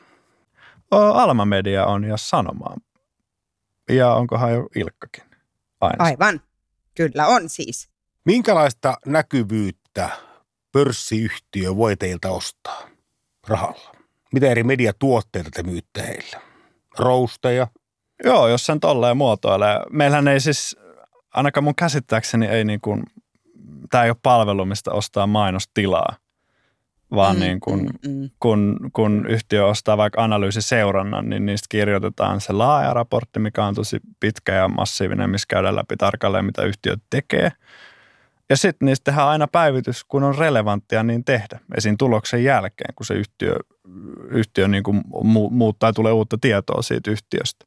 Alma 0.91 1.45
Media 1.45 1.85
on 1.85 2.03
ja 2.03 2.17
Sanomaa. 2.17 2.77
Ja 3.89 4.13
onkohan 4.13 4.53
jo 4.53 4.67
Ilkkakin? 4.75 5.23
Aina. 5.81 6.03
Aivan. 6.03 6.41
Kyllä 6.95 7.27
on 7.27 7.49
siis. 7.49 7.89
Minkälaista 8.25 8.97
näkyvyyttä 9.05 10.09
pörssiyhtiö 10.71 11.75
voi 11.75 11.97
teiltä 11.97 12.31
ostaa 12.31 12.89
rahalla? 13.47 14.00
Mitä 14.33 14.47
eri 14.47 14.63
mediatuotteita 14.63 15.49
te 15.53 15.63
myytte 15.63 16.07
heille? 16.07 16.41
Rousteja, 16.99 17.67
Joo, 18.23 18.47
jos 18.47 18.65
sen 18.65 18.79
tolleen 18.79 19.17
muotoilee. 19.17 19.79
Meillähän 19.89 20.27
ei 20.27 20.39
siis, 20.39 20.77
ainakaan 21.33 21.63
mun 21.63 21.75
käsittääkseni 21.75 22.47
ei 22.47 22.65
niin 22.65 22.81
kuin, 22.81 23.03
tämä 23.89 24.03
ei 24.03 24.09
ole 24.09 24.17
palvelu, 24.23 24.65
mistä 24.65 24.91
ostaa 24.91 25.27
mainostilaa, 25.27 26.15
vaan 27.15 27.35
mm, 27.35 27.39
niin 27.39 27.59
kuin, 27.59 27.79
mm, 27.79 28.11
mm. 28.11 28.29
Kun, 28.39 28.79
kun 28.93 29.25
yhtiö 29.29 29.65
ostaa 29.65 29.97
vaikka 29.97 30.23
analyysiseurannan, 30.23 31.29
niin 31.29 31.45
niistä 31.45 31.65
kirjoitetaan 31.69 32.41
se 32.41 32.53
laaja 32.53 32.93
raportti, 32.93 33.39
mikä 33.39 33.65
on 33.65 33.75
tosi 33.75 33.99
pitkä 34.19 34.53
ja 34.53 34.67
massiivinen, 34.67 35.29
missä 35.29 35.45
käydään 35.49 35.75
läpi 35.75 35.97
tarkalleen, 35.97 36.45
mitä 36.45 36.63
yhtiö 36.63 36.95
tekee. 37.09 37.51
Ja 38.51 38.57
sitten 38.57 38.85
niistä 38.85 39.03
tehdään 39.03 39.27
aina 39.27 39.47
päivitys, 39.47 40.03
kun 40.03 40.23
on 40.23 40.37
relevanttia 40.37 41.03
niin 41.03 41.23
tehdä. 41.23 41.59
Esim. 41.77 41.97
tuloksen 41.97 42.43
jälkeen, 42.43 42.93
kun 42.95 43.05
se 43.05 43.13
yhtiö, 43.13 43.55
yhtiö 44.29 44.67
niin 44.67 44.83
kuin 44.83 45.03
muuttaa 45.51 45.93
tulee 45.93 46.11
uutta 46.11 46.37
tietoa 46.41 46.81
siitä 46.81 47.11
yhtiöstä. 47.11 47.65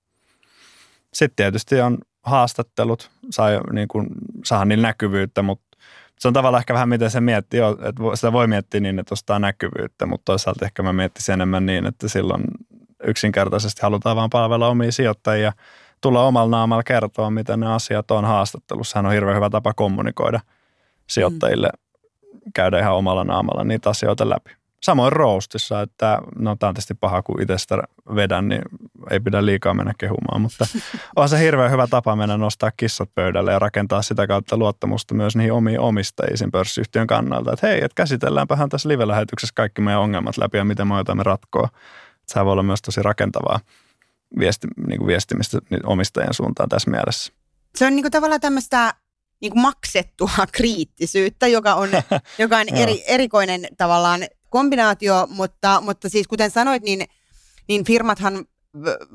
Sitten 1.15 1.37
tietysti 1.37 1.81
on 1.81 1.99
haastattelut, 2.23 3.11
saa, 3.31 3.49
niin 3.73 3.89
kuin, 3.89 4.07
saa 4.45 4.65
niillä 4.65 4.89
näkyvyyttä, 4.89 5.43
mutta 5.43 5.79
se 6.19 6.29
on 6.29 6.35
tavallaan 6.35 6.61
ehkä 6.61 6.75
vähän 6.75 6.89
miten 6.89 7.11
se 7.11 7.21
miettii, 7.21 7.61
että 7.61 8.03
sitä 8.15 8.33
voi 8.33 8.47
miettiä 8.47 8.81
niin, 8.81 8.99
että 8.99 9.15
ostaa 9.15 9.39
näkyvyyttä, 9.39 10.07
mutta 10.07 10.25
toisaalta 10.25 10.65
ehkä 10.65 10.83
mä 10.83 10.93
miettisin 10.93 11.33
enemmän 11.33 11.67
niin, 11.67 11.87
että 11.87 12.09
silloin 12.09 12.45
yksinkertaisesti 13.07 13.83
halutaan 13.83 14.17
vaan 14.17 14.31
palvella 14.31 14.69
omia 14.69 14.93
sijoittajia, 14.93 15.53
tulla 16.01 16.27
omalla 16.27 16.57
naamalla 16.57 16.83
kertoa, 16.83 17.31
miten 17.31 17.61
ne 17.61 17.75
asiat 17.75 18.11
on 18.11 18.25
haastattelussa. 18.25 18.93
Sehän 18.93 19.07
on 19.07 19.13
hirveän 19.13 19.37
hyvä 19.37 19.51
tapa 19.51 19.75
kommunikoida 19.75 20.41
sijoittajille, 21.07 21.69
käydä 22.55 22.79
ihan 22.79 22.95
omalla 22.95 23.25
naamalla 23.25 23.65
niitä 23.65 23.91
asioita 23.91 24.29
läpi. 24.29 24.51
Samoin 24.83 25.13
roastissa, 25.13 25.81
että 25.81 26.19
no 26.37 26.57
tämä 26.57 26.69
on 26.69 26.75
tietysti 26.75 26.95
paha, 26.95 27.23
kun 27.23 27.43
itse 27.43 27.59
sitä 27.59 27.79
vedän, 28.15 28.49
niin 28.49 28.63
ei 29.11 29.21
pidä 29.21 29.47
liikaa 29.47 29.75
mennä 29.75 29.93
kehumaan, 29.99 30.41
mutta 30.41 30.67
on 31.17 31.29
se 31.29 31.39
hirveän 31.39 31.71
hyvä 31.71 31.87
tapa 31.87 32.17
mennä 32.17 32.37
nostaa 32.37 32.71
kissat 32.77 33.11
pöydälle 33.15 33.53
ja 33.53 33.59
rakentaa 33.59 34.03
sitä 34.03 34.27
kautta 34.27 34.57
luottamusta 34.57 35.15
myös 35.15 35.37
niihin 35.37 35.53
omiin 35.53 35.81
omistajiin 35.81 36.51
pörssiyhtiön 36.53 37.07
kannalta. 37.07 37.53
Että 37.53 37.67
hei, 37.67 37.77
että 37.85 37.95
käsitelläänpähän 37.95 38.69
tässä 38.69 38.89
live-lähetyksessä 38.89 39.53
kaikki 39.57 39.81
meidän 39.81 40.01
ongelmat 40.01 40.37
läpi 40.37 40.59
ja 40.59 40.65
miten 40.65 40.89
me 40.89 40.95
otamme 40.95 41.23
ratkoa. 41.23 41.69
Se 42.27 42.45
voi 42.45 42.53
olla 42.53 42.63
myös 42.63 42.83
tosi 42.83 43.03
rakentavaa 43.03 43.61
viesti, 44.39 44.69
niin 44.87 44.99
kuin 44.99 45.09
viestimistä 45.09 45.59
omistajien 45.85 46.35
suuntaan 46.35 46.69
tässä 46.69 46.91
mielessä. 46.91 47.33
Se 47.75 47.87
on 47.87 47.93
niin 47.97 48.03
kuin 48.03 48.13
tavallaan 48.13 48.41
tämmöistä 48.41 48.95
niin 49.41 49.53
kuin 49.53 49.63
maksettua 49.63 50.31
kriittisyyttä, 50.53 51.47
joka 51.47 51.75
on, 51.75 51.91
joka 52.39 52.59
on 52.59 52.69
eri, 52.69 53.05
erikoinen 53.07 53.69
tavallaan 53.77 54.27
kombinaatio, 54.51 55.27
mutta, 55.31 55.81
mutta 55.81 56.09
siis 56.09 56.27
kuten 56.27 56.51
sanoit, 56.51 56.83
niin, 56.83 57.07
niin 57.69 57.85
firmathan 57.85 58.45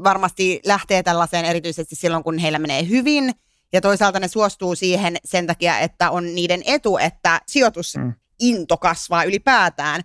varmasti 0.04 0.60
lähtee 0.66 1.04
tällaiseen 1.04 1.46
erityisesti 1.46 1.96
silloin, 1.96 2.24
kun 2.24 2.38
heillä 2.38 2.60
menee 2.60 2.88
hyvin, 2.88 3.32
ja 3.74 3.82
toisaalta 3.82 4.20
ne 4.20 4.28
suostuu 4.28 4.76
siihen 4.76 5.18
sen 5.26 5.48
takia, 5.48 5.80
että 5.80 6.12
on 6.12 6.36
niiden 6.36 6.62
etu, 6.66 6.98
että 6.98 7.42
sijoitusinto 7.48 8.78
kasvaa 8.82 9.24
ylipäätään, 9.24 10.02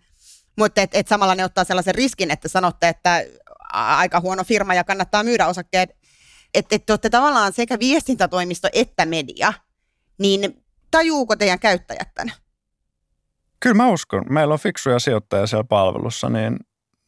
mutta 0.58 0.80
et, 0.80 0.94
et 0.94 1.08
samalla 1.08 1.34
ne 1.34 1.44
ottaa 1.44 1.64
sellaisen 1.64 1.94
riskin, 1.94 2.30
että 2.30 2.48
sanotte, 2.48 2.88
että 2.88 3.24
aika 3.72 4.20
huono 4.20 4.44
firma 4.44 4.74
ja 4.74 4.84
kannattaa 4.84 5.22
myydä 5.22 5.46
osakkeet, 5.46 5.90
että 6.54 6.76
et 6.76 6.86
te 6.86 6.92
olette 6.92 7.10
tavallaan 7.10 7.52
sekä 7.52 7.78
viestintätoimisto 7.78 8.68
että 8.72 9.06
media, 9.06 9.52
niin 10.18 10.64
tajuuko 10.90 11.36
teidän 11.36 11.58
käyttäjät 11.58 12.14
tämän? 12.14 12.34
Kyllä 13.60 13.74
mä 13.74 13.88
uskon. 13.88 14.24
Meillä 14.28 14.52
on 14.52 14.60
fiksuja 14.60 14.98
sijoittajia 14.98 15.46
siellä 15.46 15.64
palvelussa, 15.64 16.28
niin, 16.28 16.58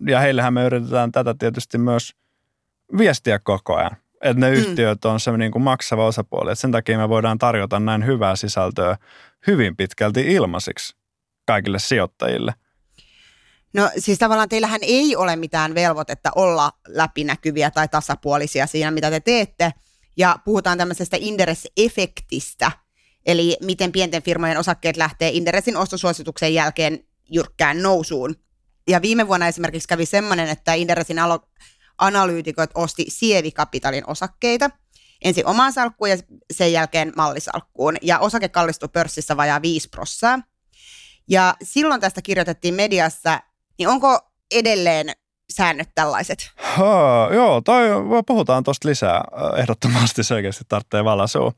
ja 0.07 0.21
heillähän 0.21 0.55
me 0.55 0.64
yritetään 0.64 1.12
tätä 1.12 1.35
tietysti 1.38 1.79
myös 1.79 2.12
viestiä 2.99 3.38
koko 3.38 3.77
ajan. 3.77 3.97
Että 4.21 4.40
ne 4.40 4.51
mm. 4.51 4.57
yhtiöt 4.57 5.05
on 5.05 5.21
se 5.21 5.37
niin 5.37 5.53
kuin 5.53 5.62
maksava 5.62 6.07
osapuoli. 6.07 6.53
Et 6.53 6.59
sen 6.59 6.73
takia 6.73 6.99
me 6.99 7.09
voidaan 7.09 7.38
tarjota 7.38 7.81
näin 7.81 8.07
hyvää 8.07 8.37
sisältöä 8.37 8.97
hyvin 9.47 9.77
pitkälti 9.77 10.21
ilmaisiksi 10.35 10.97
kaikille 11.47 11.79
sijoittajille. 11.79 12.55
No 13.75 13.90
siis 13.99 14.19
tavallaan 14.19 14.49
teillähän 14.49 14.81
ei 14.83 15.16
ole 15.16 15.37
mitään 15.37 15.75
velvoitetta 15.75 16.31
olla 16.35 16.73
läpinäkyviä 16.88 17.71
tai 17.71 17.88
tasapuolisia 17.88 18.66
siinä, 18.66 18.90
mitä 18.90 19.11
te 19.11 19.21
teette. 19.21 19.73
Ja 20.16 20.38
puhutaan 20.45 20.79
tämmöisestä 20.79 21.16
Inderes-efektistä, 21.16 22.71
eli 23.27 23.57
miten 23.62 23.93
pienten 23.93 24.23
firmojen 24.23 24.59
osakkeet 24.59 24.97
lähtee 24.97 25.31
Inderesin 25.31 25.77
ostosuosituksen 25.77 26.55
jälkeen 26.55 27.05
jyrkkään 27.31 27.83
nousuun. 27.83 28.35
Ja 28.89 29.03
viime 29.03 29.29
vuonna 29.29 29.49
esimerkiksi 29.49 29.89
kävi 29.89 30.07
semmoinen, 30.07 30.49
että 30.49 30.75
Inderesin 30.75 31.19
alo- 31.19 31.49
analyytikot 31.99 32.71
osti 32.75 33.07
Sievi-kapitalin 33.09 34.05
osakkeita 34.07 34.71
ensin 35.25 35.47
omaan 35.47 35.73
salkkuun 35.73 36.11
ja 36.11 36.17
sen 36.53 36.73
jälkeen 36.73 37.12
mallisalkkuun. 37.17 37.97
Ja 38.03 38.19
osake 38.19 38.49
kallistui 38.49 38.89
pörssissä 38.89 39.37
vajaa 39.37 39.62
5 39.62 39.89
prossaa. 39.89 40.39
Ja 41.29 41.55
silloin 41.62 42.01
tästä 42.01 42.23
kirjoitettiin 42.23 42.75
mediassa, 42.75 43.41
niin 43.79 43.89
onko 43.89 44.21
edelleen 44.55 45.12
säännöt 45.52 45.88
tällaiset? 45.94 46.50
Ha, 46.56 47.28
joo, 47.32 47.61
toi, 47.61 47.88
puhutaan 48.26 48.64
tuosta 48.64 48.88
lisää. 48.88 49.24
Ehdottomasti 49.56 50.24
selkeästi 50.24 50.64
tarvitsee 50.68 51.04
valasua. 51.04 51.52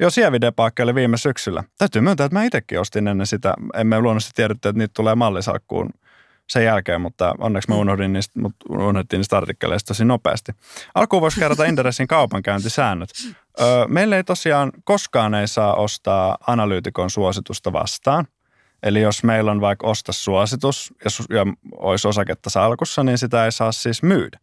Jo 0.00 0.10
sievidepakki 0.10 0.82
oli 0.82 0.94
viime 0.94 1.16
syksyllä. 1.16 1.64
Täytyy 1.78 2.02
myöntää, 2.02 2.24
että 2.24 2.38
mä 2.38 2.44
itsekin 2.44 2.80
ostin 2.80 3.08
ennen 3.08 3.26
sitä. 3.26 3.54
Emme 3.74 4.00
luonnollisesti 4.00 4.32
tiedetty, 4.34 4.68
että 4.68 4.78
niitä 4.78 4.92
tulee 4.94 5.14
mallisalkkuun 5.14 5.90
sen 6.48 6.64
jälkeen, 6.64 7.00
mutta 7.00 7.34
onneksi 7.38 7.70
mä 7.70 7.76
unohdin 7.76 8.12
niistä, 8.12 8.40
mutta 8.40 8.66
unohdettiin 8.68 9.18
niistä 9.18 9.36
artikkeleista 9.36 9.88
tosi 9.88 10.04
nopeasti. 10.04 10.52
Alkuun 10.94 11.22
voisi 11.22 11.40
kerrata 11.40 11.64
Inderesin 11.64 12.06
kaupankäyntisäännöt. 12.06 13.08
Öö, 13.60 13.86
meille 13.88 14.16
ei 14.16 14.24
tosiaan 14.24 14.72
koskaan 14.84 15.34
ei 15.34 15.48
saa 15.48 15.74
ostaa 15.74 16.38
analyytikon 16.46 17.10
suositusta 17.10 17.72
vastaan. 17.72 18.26
Eli 18.84 19.00
jos 19.00 19.24
meillä 19.24 19.50
on 19.50 19.60
vaikka 19.60 19.86
osta 19.86 20.12
suositus 20.12 20.94
ja, 21.04 21.36
ja 21.36 21.46
olisi 21.76 22.08
osaketta 22.08 22.50
salkussa, 22.50 23.04
niin 23.04 23.18
sitä 23.18 23.44
ei 23.44 23.52
saa 23.52 23.72
siis 23.72 24.02
myydä. 24.02 24.38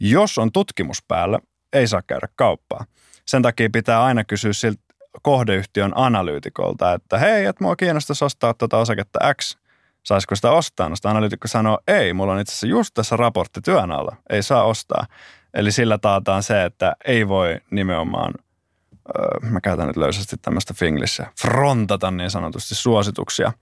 Jos 0.00 0.38
on 0.38 0.52
tutkimus 0.52 1.02
päällä, 1.08 1.38
ei 1.72 1.86
saa 1.86 2.02
käydä 2.02 2.28
kauppaa. 2.36 2.84
Sen 3.26 3.42
takia 3.42 3.68
pitää 3.72 4.04
aina 4.04 4.24
kysyä 4.24 4.52
siltä 4.52 4.82
kohdeyhtiön 5.22 5.92
analyytikolta, 5.94 6.92
että 6.92 7.18
hei, 7.18 7.44
että 7.44 7.64
mua 7.64 7.76
kiinnostaisi 7.76 8.24
ostaa 8.24 8.54
tuota 8.54 8.78
osaketta 8.78 9.34
X– 9.34 9.56
saisiko 10.04 10.36
sitä 10.36 10.50
ostaa? 10.50 10.88
No 10.88 10.96
sitä 10.96 11.10
analyytikko 11.10 11.48
sanoo, 11.48 11.78
ei, 11.88 12.12
mulla 12.12 12.32
on 12.32 12.40
itse 12.40 12.50
asiassa 12.50 12.66
just 12.66 12.94
tässä 12.94 13.16
raportti 13.16 13.60
työn 13.60 13.92
alla, 13.92 14.16
ei 14.30 14.42
saa 14.42 14.64
ostaa. 14.64 15.06
Eli 15.54 15.72
sillä 15.72 15.98
taataan 15.98 16.42
se, 16.42 16.64
että 16.64 16.96
ei 17.04 17.28
voi 17.28 17.60
nimenomaan, 17.70 18.34
mä 19.42 19.60
käytän 19.60 19.86
nyt 19.86 19.96
löysästi 19.96 20.36
tämmöistä 20.42 20.74
finglissä, 20.74 21.26
frontata 21.40 22.10
niin 22.10 22.30
sanotusti 22.30 22.74
suosituksia. 22.74 23.52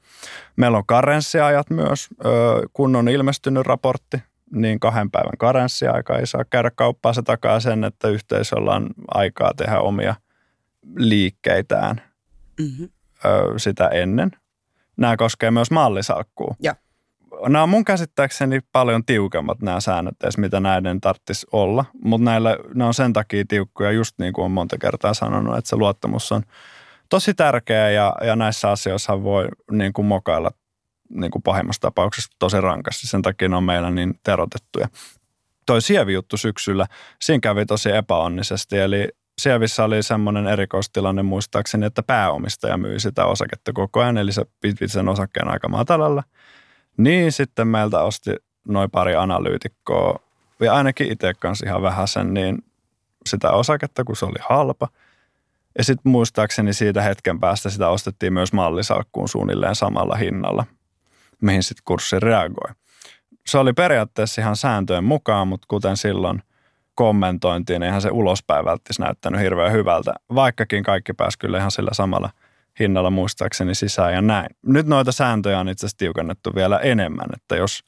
Meillä 0.57 0.78
on 0.78 0.87
karenssiajat 0.87 1.70
myös, 1.70 2.09
öö, 2.24 2.33
kun 2.72 2.96
on 2.96 3.09
ilmestynyt 3.09 3.66
raportti, 3.66 4.22
niin 4.55 4.81
kahden 4.81 5.11
päivän 5.11 5.38
karenssiaika 5.38 6.18
ei 6.18 6.26
saa 6.26 6.44
käydä 6.50 6.70
kauppaa. 6.74 7.12
Se 7.12 7.22
takaa 7.22 7.61
sen, 7.61 7.85
että 7.85 8.09
yhteisöllä 8.09 8.74
on 8.74 8.90
aikaa 9.09 9.52
tehdä 9.57 9.81
omia 9.81 10.14
liikkeitään 10.96 12.02
mm-hmm. 12.61 12.88
öö, 13.24 13.59
sitä 13.59 13.88
ennen 13.88 14.31
nämä 14.96 15.16
koskee 15.16 15.50
myös 15.50 15.70
mallisalkkua. 15.70 16.55
Joo. 16.61 16.74
Nämä 17.49 17.62
on 17.62 17.68
mun 17.68 17.85
käsittääkseni 17.85 18.61
paljon 18.73 19.05
tiukemmat 19.05 19.62
nämä 19.62 19.81
säännöt 19.81 20.14
edes, 20.23 20.38
mitä 20.38 20.61
näiden 20.61 21.01
tarvitsisi 21.01 21.47
olla, 21.53 21.85
mutta 22.05 22.25
näillä, 22.25 22.57
ne 22.75 22.85
on 22.85 22.95
sen 22.95 23.12
takia 23.12 23.45
tiukkoja, 23.49 23.90
just 23.90 24.18
niin 24.18 24.33
kuin 24.33 24.45
on 24.45 24.51
monta 24.51 24.79
kertaa 24.79 25.14
sanonut, 25.14 25.59
että 25.59 25.68
se 25.68 25.77
luottamus 25.77 26.33
on 26.33 26.42
tosi 27.09 27.35
tärkeä 27.35 27.90
ja, 27.90 28.16
ja 28.25 28.37
näissä 28.37 28.71
asioissa 28.71 29.23
voi 29.23 29.49
niin 29.71 29.92
kuin 29.92 30.07
mokailla 30.07 30.51
niin 31.11 31.31
kuin 31.31 31.42
pahimmassa 31.42 31.81
tapauksessa 31.81 32.31
tosi 32.38 32.61
rankasti. 32.61 33.07
Sen 33.07 33.23
takia 33.23 33.49
ne 33.49 33.57
on 33.57 33.64
meillä 33.64 33.90
niin 33.90 34.14
terotettuja. 34.25 34.88
Toi 35.66 35.83
Sievi-juttu 35.83 36.37
syksyllä, 36.37 36.87
siinä 37.23 37.40
kävi 37.40 37.66
tosi 37.66 37.90
epäonnisesti, 37.90 38.79
eli 38.79 39.09
Sievissä 39.38 39.85
oli 39.85 40.03
semmoinen 40.03 40.47
erikoistilanne 40.47 41.23
muistaakseni, 41.23 41.87
että 41.87 42.03
pääomistaja 42.03 42.77
myi 42.77 43.01
sitä 43.01 43.27
osaketta 43.27 43.73
koko 43.73 44.01
ajan, 44.01 44.18
eli 44.18 44.33
se 44.33 44.45
piti 44.61 44.88
sen 44.88 45.09
osakkeen 45.09 45.49
aika 45.49 45.68
matalalla. 45.68 46.23
Niin 46.96 47.33
sitten 47.33 47.68
meiltä 47.68 48.00
osti 48.00 48.31
noin 48.68 48.90
pari 48.90 49.14
analyytikkoa, 49.14 50.18
ja 50.61 50.74
ainakin 50.74 51.12
itse 51.12 51.35
kanssa 51.35 51.66
ihan 51.66 51.83
vähän 51.83 52.09
sen, 52.09 52.35
niin 52.35 52.64
sitä 53.26 53.50
osaketta, 53.50 54.05
kun 54.05 54.16
se 54.16 54.24
oli 54.24 54.38
halpa. 54.40 54.88
Ja 55.78 55.85
sitten 55.85 56.12
muistaakseni 56.12 56.72
siitä 56.72 57.02
hetken 57.02 57.40
päästä 57.40 57.70
sitä 57.70 57.88
ostettiin 57.88 58.33
myös 58.33 58.52
mallisalkkuun 58.52 59.28
suunnilleen 59.28 59.74
samalla 59.74 60.16
hinnalla, 60.16 60.64
mihin 61.40 61.62
sitten 61.62 61.83
kurssi 61.85 62.20
reagoi. 62.20 62.74
Se 63.46 63.59
oli 63.59 63.72
periaatteessa 63.72 64.40
ihan 64.40 64.57
sääntöjen 64.57 65.05
mukaan, 65.05 65.48
mutta 65.48 65.66
kuten 65.68 65.96
silloin– 65.96 66.42
kommentointiin, 66.94 67.83
eihän 67.83 68.02
se 68.02 68.11
ulospäin 68.11 68.64
välttämättä 68.64 69.02
näyttänyt 69.05 69.40
hirveän 69.40 69.72
hyvältä, 69.72 70.14
vaikkakin 70.35 70.83
kaikki 70.83 71.12
pääsi 71.12 71.38
kyllä 71.38 71.59
ihan 71.59 71.70
sillä 71.70 71.90
samalla 71.92 72.31
hinnalla 72.80 73.11
muistaakseni 73.11 73.74
sisään 73.74 74.14
ja 74.14 74.22
näin. 74.22 74.46
Nyt 74.66 74.87
noita 74.87 75.12
sääntöjä 75.12 75.58
on 75.58 75.68
itse 75.68 75.87
asiassa 75.87 75.98
tiukennettu 75.98 76.54
vielä 76.54 76.78
enemmän, 76.78 77.26
että 77.35 77.56
jos 77.56 77.85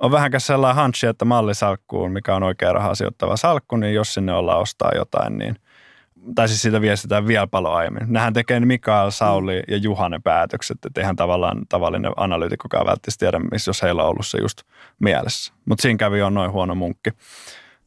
on 0.00 0.12
vähänkäs 0.12 0.46
sellainen 0.46 0.76
hanchi, 0.76 1.06
että 1.06 1.24
mallisalkkuun, 1.24 2.12
mikä 2.12 2.36
on 2.36 2.42
oikea 2.42 2.72
rahaa 2.72 2.94
sijoittava 2.94 3.36
salkku, 3.36 3.76
niin 3.76 3.94
jos 3.94 4.14
sinne 4.14 4.32
ollaan 4.32 4.60
ostaa 4.60 4.90
jotain, 4.94 5.38
niin 5.38 5.56
tai 6.34 6.48
siis 6.48 6.62
siitä 6.62 6.80
viestitään 6.80 7.26
vielä 7.26 7.46
paljon 7.46 7.74
aiemmin. 7.74 8.02
Nähän 8.06 8.32
tekee 8.32 8.60
Mikael, 8.60 9.10
Sauli 9.10 9.62
ja 9.68 9.76
Juhane 9.76 10.18
päätökset, 10.24 10.78
että 10.86 11.00
eihän 11.00 11.16
tavallaan 11.16 11.62
tavallinen 11.68 12.12
analyytikkokaan 12.16 12.86
välttämättä 12.86 13.18
tiedä, 13.18 13.38
missä 13.38 13.68
jos 13.68 13.82
heillä 13.82 14.02
on 14.02 14.08
ollut 14.08 14.26
se 14.26 14.38
just 14.38 14.62
mielessä. 14.98 15.52
Mutta 15.64 15.82
siinä 15.82 15.98
kävi 15.98 16.18
jo 16.18 16.30
noin 16.30 16.52
huono 16.52 16.74
munkki 16.74 17.10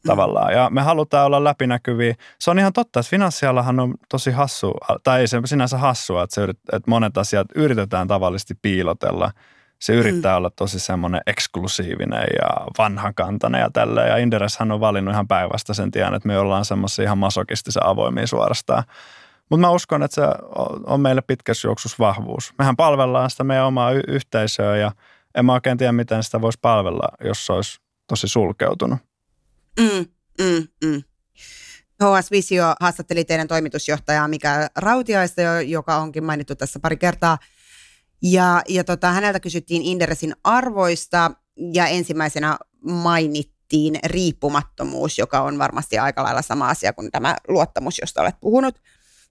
tavallaan. 0.06 0.52
Ja 0.52 0.70
me 0.70 0.82
halutaan 0.82 1.26
olla 1.26 1.44
läpinäkyviä. 1.44 2.14
Se 2.38 2.50
on 2.50 2.58
ihan 2.58 2.72
totta, 2.72 3.00
että 3.00 3.10
finanssialahan 3.10 3.80
on 3.80 3.94
tosi 4.08 4.30
hassu, 4.30 4.74
tai 5.04 5.20
ei 5.20 5.28
se 5.28 5.40
sinänsä 5.44 5.78
hassua, 5.78 6.22
että, 6.22 6.34
se, 6.34 6.42
että 6.44 6.90
monet 6.90 7.18
asiat 7.18 7.46
yritetään 7.54 8.08
tavallisesti 8.08 8.54
piilotella. 8.62 9.30
Se 9.78 9.92
yrittää 9.92 10.32
mm. 10.32 10.36
olla 10.36 10.50
tosi 10.50 10.78
semmoinen 10.78 11.20
eksklusiivinen 11.26 12.26
ja 12.40 12.66
vanhakantainen 12.78 13.60
ja 13.60 13.70
tälleen. 13.72 14.08
Ja 14.08 14.16
Indereshän 14.16 14.72
on 14.72 14.80
valinnut 14.80 15.12
ihan 15.12 15.28
päivästä 15.28 15.74
sen 15.74 15.90
tiedän, 15.90 16.14
että 16.14 16.26
me 16.26 16.38
ollaan 16.38 16.64
semmoisia 16.64 17.04
ihan 17.04 17.18
masokistisen 17.18 17.86
avoimia 17.86 18.26
suorastaan. 18.26 18.84
Mutta 19.50 19.66
mä 19.66 19.70
uskon, 19.70 20.02
että 20.02 20.14
se 20.14 20.22
on 20.86 21.00
meille 21.00 21.22
pitkässä 21.22 21.68
juoksussa 21.68 21.96
vahvuus. 21.98 22.54
Mehän 22.58 22.76
palvellaan 22.76 23.30
sitä 23.30 23.44
meidän 23.44 23.66
omaa 23.66 23.92
y- 23.92 24.02
yhteisöä 24.08 24.76
ja 24.76 24.92
en 25.34 25.44
mä 25.44 25.52
oikein 25.52 25.78
tiedä, 25.78 25.92
miten 25.92 26.22
sitä 26.22 26.40
voisi 26.40 26.58
palvella, 26.62 27.08
jos 27.24 27.46
se 27.46 27.52
olisi 27.52 27.80
tosi 28.08 28.28
sulkeutunut. 28.28 28.98
Mm, 29.80 30.06
mm, 30.40 30.68
mm. 30.84 31.02
HS 32.02 32.30
Visio 32.30 32.74
haastatteli 32.80 33.24
teidän 33.24 33.48
toimitusjohtajaa 33.48 34.28
Mika 34.28 34.48
Rautiaista, 34.76 35.42
joka 35.66 35.96
onkin 35.96 36.24
mainittu 36.24 36.54
tässä 36.54 36.80
pari 36.80 36.96
kertaa. 36.96 37.38
Ja, 38.22 38.62
ja 38.68 38.84
tota, 38.84 39.12
häneltä 39.12 39.40
kysyttiin 39.40 39.82
Inderesin 39.82 40.34
arvoista 40.44 41.30
ja 41.72 41.86
ensimmäisenä 41.86 42.58
mainittiin 42.84 43.98
riippumattomuus, 44.04 45.18
joka 45.18 45.40
on 45.40 45.58
varmasti 45.58 45.98
aika 45.98 46.22
lailla 46.22 46.42
sama 46.42 46.68
asia 46.68 46.92
kuin 46.92 47.10
tämä 47.10 47.36
luottamus, 47.48 47.98
josta 48.00 48.22
olet 48.22 48.40
puhunut. 48.40 48.78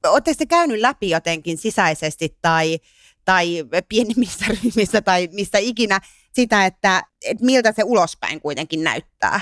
Oletteko 0.06 0.38
te 0.38 0.46
käynyt 0.46 0.80
läpi 0.80 1.10
jotenkin 1.10 1.58
sisäisesti 1.58 2.38
tai, 2.42 2.80
tai 3.26 3.64
pienimmissä 3.90 4.46
ryhmissä 4.48 5.02
tai 5.02 5.30
mistä 5.32 5.58
ikinä 5.58 6.00
sitä, 6.34 6.66
että, 6.66 7.04
että 7.26 7.46
miltä 7.46 7.72
se 7.72 7.84
ulospäin 7.84 8.42
kuitenkin 8.42 8.84
näyttää? 8.84 9.42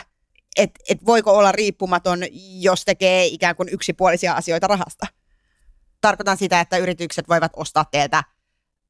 Että 0.60 0.80
et 0.90 1.06
voiko 1.06 1.38
olla 1.38 1.52
riippumaton, 1.52 2.20
jos 2.60 2.86
tekee 2.86 3.26
ikään 3.26 3.56
kuin 3.56 3.70
yksipuolisia 3.72 4.34
asioita 4.34 4.68
rahasta. 4.68 5.08
Tarkoitan 6.02 6.38
sitä, 6.38 6.60
että 6.60 6.78
yritykset 6.78 7.30
voivat 7.30 7.52
ostaa 7.56 7.86
teiltä 7.86 8.24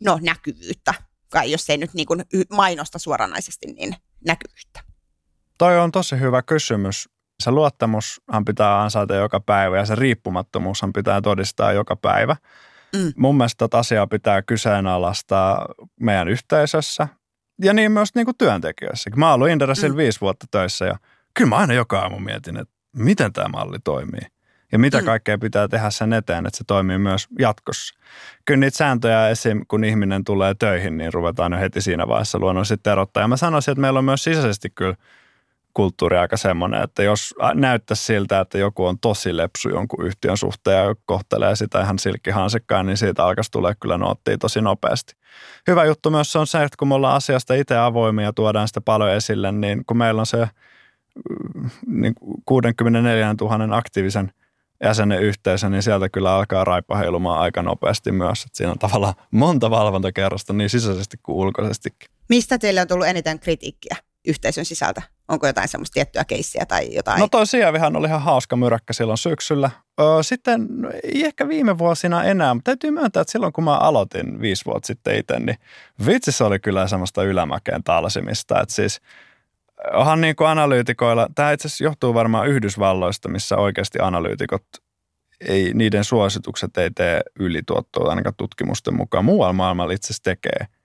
no, 0.04 0.20
näkyvyyttä, 0.22 0.94
kai 1.30 1.52
jos 1.52 1.70
ei 1.70 1.78
nyt 1.78 1.94
niin 1.94 2.06
kuin 2.06 2.24
mainosta 2.52 3.00
suoranaisesti, 3.00 3.68
niin 3.68 3.96
näkyvyyttä. 4.26 4.84
Toi 5.58 5.80
on 5.80 5.92
tosi 5.92 6.20
hyvä 6.20 6.42
kysymys. 6.42 7.10
Se 7.44 7.52
luottamushan 7.52 8.46
pitää 8.46 8.82
ansaita 8.82 9.16
joka 9.16 9.40
päivä 9.40 9.78
ja 9.78 9.86
se 9.86 9.96
riippumattomuushan 9.96 10.94
pitää 10.94 11.22
todistaa 11.22 11.74
joka 11.74 11.96
päivä. 11.96 12.36
Mm. 12.96 13.14
Mun 13.18 13.38
mielestä 13.38 13.58
tota 13.58 13.80
asiaa 13.80 14.08
pitää 14.08 14.42
kyseenalaistaa 14.42 15.66
meidän 16.00 16.28
yhteisössä 16.28 17.08
ja 17.64 17.74
niin 17.74 17.92
myös 17.92 18.16
niin 18.16 18.26
kuin 18.26 18.38
työntekijöissä. 18.38 19.10
Mä 19.16 19.26
oon 19.26 19.36
ollut 19.36 19.50
Inderesillä 19.50 19.94
mm. 19.94 19.98
viisi 19.98 20.22
vuotta 20.22 20.46
töissä 20.52 20.86
ja 20.86 21.00
kyllä 21.40 21.50
mä 21.50 21.56
aina 21.56 21.74
joka 21.74 22.00
aamu 22.00 22.20
mietin, 22.20 22.58
että 22.58 22.74
miten 22.96 23.34
tämä 23.34 23.48
malli 23.48 23.78
toimii. 23.84 24.28
Ja 24.72 24.80
mitä 24.80 25.02
kaikkea 25.02 25.38
pitää 25.38 25.68
tehdä 25.68 25.90
sen 25.90 26.14
eteen, 26.14 26.46
että 26.46 26.58
se 26.58 26.64
toimii 26.68 26.98
myös 26.98 27.28
jatkossa. 27.40 28.00
Kyllä 28.46 28.60
niitä 28.60 28.78
sääntöjä 28.78 29.30
esim. 29.30 29.62
kun 29.68 29.84
ihminen 29.84 30.24
tulee 30.24 30.54
töihin, 30.54 30.98
niin 30.98 31.14
ruvetaan 31.14 31.52
jo 31.52 31.60
heti 31.60 31.82
siinä 31.82 32.08
vaiheessa 32.08 32.40
luonnollisesti 32.40 32.90
erottaa. 32.90 33.24
Ja 33.24 33.28
mä 33.28 33.38
sanoisin, 33.38 33.72
että 33.72 33.82
meillä 33.82 34.00
on 34.00 34.06
myös 34.06 34.24
sisäisesti 34.24 34.70
kyllä 34.70 34.96
kulttuuri 35.74 36.18
aika 36.18 36.38
semmoinen, 36.38 36.84
että 36.84 37.04
jos 37.04 37.36
näyttäisi 37.54 38.04
siltä, 38.04 38.40
että 38.40 38.58
joku 38.58 38.86
on 38.86 39.00
tosi 39.00 39.38
lepsu 39.38 39.70
jonkun 39.70 40.06
yhtiön 40.06 40.38
suhteen 40.38 40.78
ja 40.78 40.96
kohtelee 41.06 41.56
sitä 41.56 41.82
ihan 41.82 42.00
silkkihansikkaan, 42.00 42.86
niin 42.86 42.98
siitä 42.98 43.26
alkaisi 43.26 43.52
tulee 43.52 43.74
kyllä 43.80 43.98
noottia 43.98 44.38
tosi 44.38 44.62
nopeasti. 44.62 45.14
Hyvä 45.68 45.86
juttu 45.86 46.12
myös 46.12 46.36
on 46.36 46.48
se, 46.48 46.64
että 46.64 46.76
kun 46.80 46.88
me 46.88 46.96
ollaan 46.96 47.16
asiasta 47.16 47.54
itse 47.54 47.78
avoimia 47.78 48.26
ja 48.26 48.34
tuodaan 48.34 48.68
sitä 48.68 48.82
paljon 48.82 49.12
esille, 49.12 49.52
niin 49.52 49.86
kun 49.86 49.98
meillä 49.98 50.20
on 50.20 50.26
se 50.26 50.38
mm, 50.38 50.50
niin 51.88 52.14
64 52.46 53.36
000 53.42 53.78
aktiivisen 53.78 54.32
jäsenen 54.84 55.22
yhteisö, 55.22 55.70
niin 55.70 55.84
sieltä 55.84 56.10
kyllä 56.10 56.36
alkaa 56.36 56.64
raipa 56.64 56.98
heilumaan 56.98 57.40
aika 57.40 57.62
nopeasti 57.62 58.12
myös. 58.12 58.44
Että 58.44 58.58
siinä 58.58 58.72
on 58.72 58.80
tavallaan 58.80 59.14
monta 59.32 59.70
valvontakerrosta 59.70 60.54
niin 60.54 60.70
sisäisesti 60.70 61.18
kuin 61.24 61.36
ulkoisestikin. 61.36 62.10
Mistä 62.30 62.58
teille 62.58 62.82
on 62.82 62.88
tullut 62.88 63.08
eniten 63.08 63.40
kritiikkiä 63.40 63.96
yhteisön 64.28 64.66
sisältä? 64.66 65.02
Onko 65.28 65.48
jotain 65.48 65.68
semmoista 65.68 65.94
tiettyä 65.94 66.26
keissiä 66.26 66.66
tai 66.66 66.96
jotain? 66.96 67.20
No 67.20 67.28
toi 67.28 67.48
Sievihän 67.48 67.96
oli 67.96 68.08
ihan 68.08 68.22
hauska 68.22 68.56
myräkkä 68.56 68.94
silloin 68.94 69.18
syksyllä. 69.18 69.70
Öö, 70.00 70.24
sitten 70.24 70.68
ei 71.04 71.26
ehkä 71.26 71.48
viime 71.48 71.78
vuosina 71.78 72.24
enää, 72.24 72.54
mutta 72.54 72.70
täytyy 72.70 72.92
myöntää, 72.92 73.22
että 73.22 73.32
silloin 73.32 73.54
kun 73.54 73.64
mä 73.64 73.78
aloitin 73.78 74.42
viisi 74.42 74.66
vuotta 74.66 74.88
sitten 74.88 75.16
itse, 75.16 75.40
niin 75.40 75.58
vitsi 76.06 76.32
se 76.32 76.44
oli 76.44 76.60
kyllä 76.60 76.88
semmoista 76.88 77.24
ylämäkeen 77.24 77.84
talsimista. 77.84 78.62
Että 78.62 78.76
siis 78.76 79.02
onhan 79.94 80.22
niin 80.22 80.36
kuin 80.36 80.48
analyytikoilla, 80.48 81.28
tämä 81.36 81.52
itse 81.52 81.68
asiassa 81.68 81.84
johtuu 81.84 82.14
varmaan 82.14 82.48
Yhdysvalloista, 82.48 83.30
missä 83.30 83.58
oikeasti 83.58 84.00
analyytikot 84.02 84.64
ei, 85.48 85.72
niiden 85.74 86.04
suositukset 86.04 86.78
ei 86.78 86.92
tee 86.96 87.22
ylituottoa 87.40 88.10
ainakaan 88.10 88.36
tutkimusten 88.38 88.96
mukaan. 88.96 89.26
Muualla 89.26 89.54
maailmalla 89.54 89.94
itse 89.94 90.06
asiassa 90.06 90.24
tekee– 90.24 90.66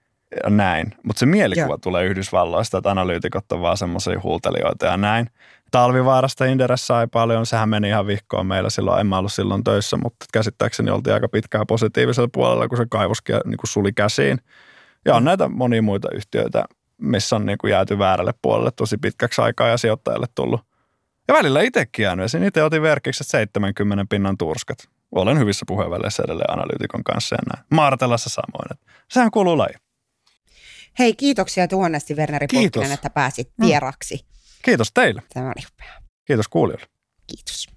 näin. 0.49 0.93
Mutta 1.03 1.19
se 1.19 1.25
mielikuva 1.25 1.67
Joo. 1.67 1.77
tulee 1.77 2.05
Yhdysvalloista, 2.05 2.77
että 2.77 2.91
analyytikot 2.91 3.51
on 3.51 3.61
vaan 3.61 3.77
semmoisia 3.77 4.19
huultelijoita 4.23 4.85
ja 4.85 4.97
näin. 4.97 5.29
Talvivaarasta 5.71 6.45
Inderes 6.45 6.87
sai 6.87 7.07
paljon, 7.07 7.45
sehän 7.45 7.69
meni 7.69 7.87
ihan 7.87 8.07
vihkoon 8.07 8.45
meillä 8.45 8.69
silloin, 8.69 8.99
en 8.99 9.07
mä 9.07 9.17
ollut 9.17 9.33
silloin 9.33 9.63
töissä, 9.63 9.97
mutta 9.97 10.25
käsittääkseni 10.33 10.91
oltiin 10.91 11.13
aika 11.13 11.27
pitkään 11.27 11.67
positiivisella 11.67 12.29
puolella, 12.33 12.67
kun 12.67 12.77
se 12.77 12.85
kaivoskin 12.89 13.35
niin 13.45 13.57
kuin 13.57 13.69
suli 13.69 13.93
käsiin. 13.93 14.37
Ja 15.05 15.15
on 15.15 15.23
mm. 15.23 15.25
näitä 15.25 15.47
monia 15.47 15.81
muita 15.81 16.07
yhtiöitä, 16.13 16.65
missä 17.01 17.35
on 17.35 17.45
niin 17.45 17.57
kuin 17.57 17.71
jääty 17.71 17.99
väärälle 17.99 18.33
puolelle 18.41 18.71
tosi 18.71 18.97
pitkäksi 18.97 19.41
aikaa 19.41 19.67
ja 19.67 19.77
sijoittajalle 19.77 20.27
tullut. 20.35 20.61
Ja 21.27 21.33
välillä 21.33 21.61
itsekin 21.61 22.03
jäänyt. 22.03 22.33
Ja 22.33 22.47
itse 22.47 22.63
otin 22.63 22.81
verkiksi 22.81 23.23
70 23.23 24.05
pinnan 24.09 24.37
turskat. 24.37 24.77
Olen 25.11 25.39
hyvissä 25.39 25.65
puheenväleissä 25.67 26.23
edelleen 26.23 26.51
analyytikon 26.51 27.03
kanssa 27.03 27.35
ja 27.35 27.39
näin. 27.53 27.65
Martelassa 27.71 28.29
samoin. 28.29 28.71
Että 28.71 28.85
sehän 29.11 29.31
kuuluu 29.31 29.57
laji. 29.57 29.75
Hei, 30.99 31.15
kiitoksia 31.15 31.67
tuhannesti 31.67 32.13
Werneri 32.13 32.47
Pulkkinen, 32.53 32.91
että 32.91 33.09
pääsit 33.09 33.51
mm. 33.57 33.65
vieraksi. 33.65 34.25
Kiitos 34.65 34.91
teille. 34.93 35.23
Tämä 35.33 35.45
oli 35.45 35.65
upea. 35.73 36.01
Kiitos 36.25 36.47
kuulijoille. 36.47 36.87
Kiitos. 37.27 37.69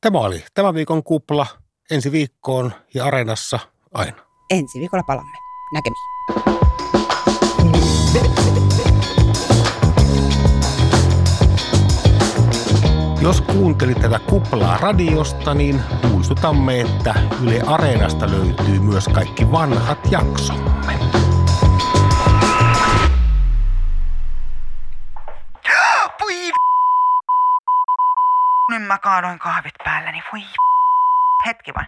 Tämä 0.00 0.18
oli 0.18 0.44
tämän 0.54 0.74
viikon 0.74 1.02
kupla. 1.02 1.46
Ensi 1.90 2.12
viikkoon 2.12 2.72
ja 2.94 3.04
Areenassa 3.04 3.58
aina. 3.94 4.26
Ensi 4.50 4.78
viikolla 4.78 5.04
palamme. 5.06 5.38
Näkemiin. 5.74 7.05
Jos 13.26 13.40
kuuntelit 13.40 14.00
tätä 14.00 14.18
kuplaa 14.18 14.76
radiosta, 14.76 15.54
niin 15.54 15.80
muistutamme, 16.08 16.80
että 16.80 17.14
Yle 17.42 17.60
Areenasta 17.66 18.30
löytyy 18.30 18.80
myös 18.80 19.08
kaikki 19.08 19.52
vanhat 19.52 19.98
jaksomme. 20.10 20.92
Nyt 28.70 28.86
mä 28.86 28.98
kaadoin 28.98 29.38
kahvit 29.38 29.74
päälleni. 29.84 30.22
Voi 30.32 30.42
hetki 31.46 31.72
vain. 31.74 31.86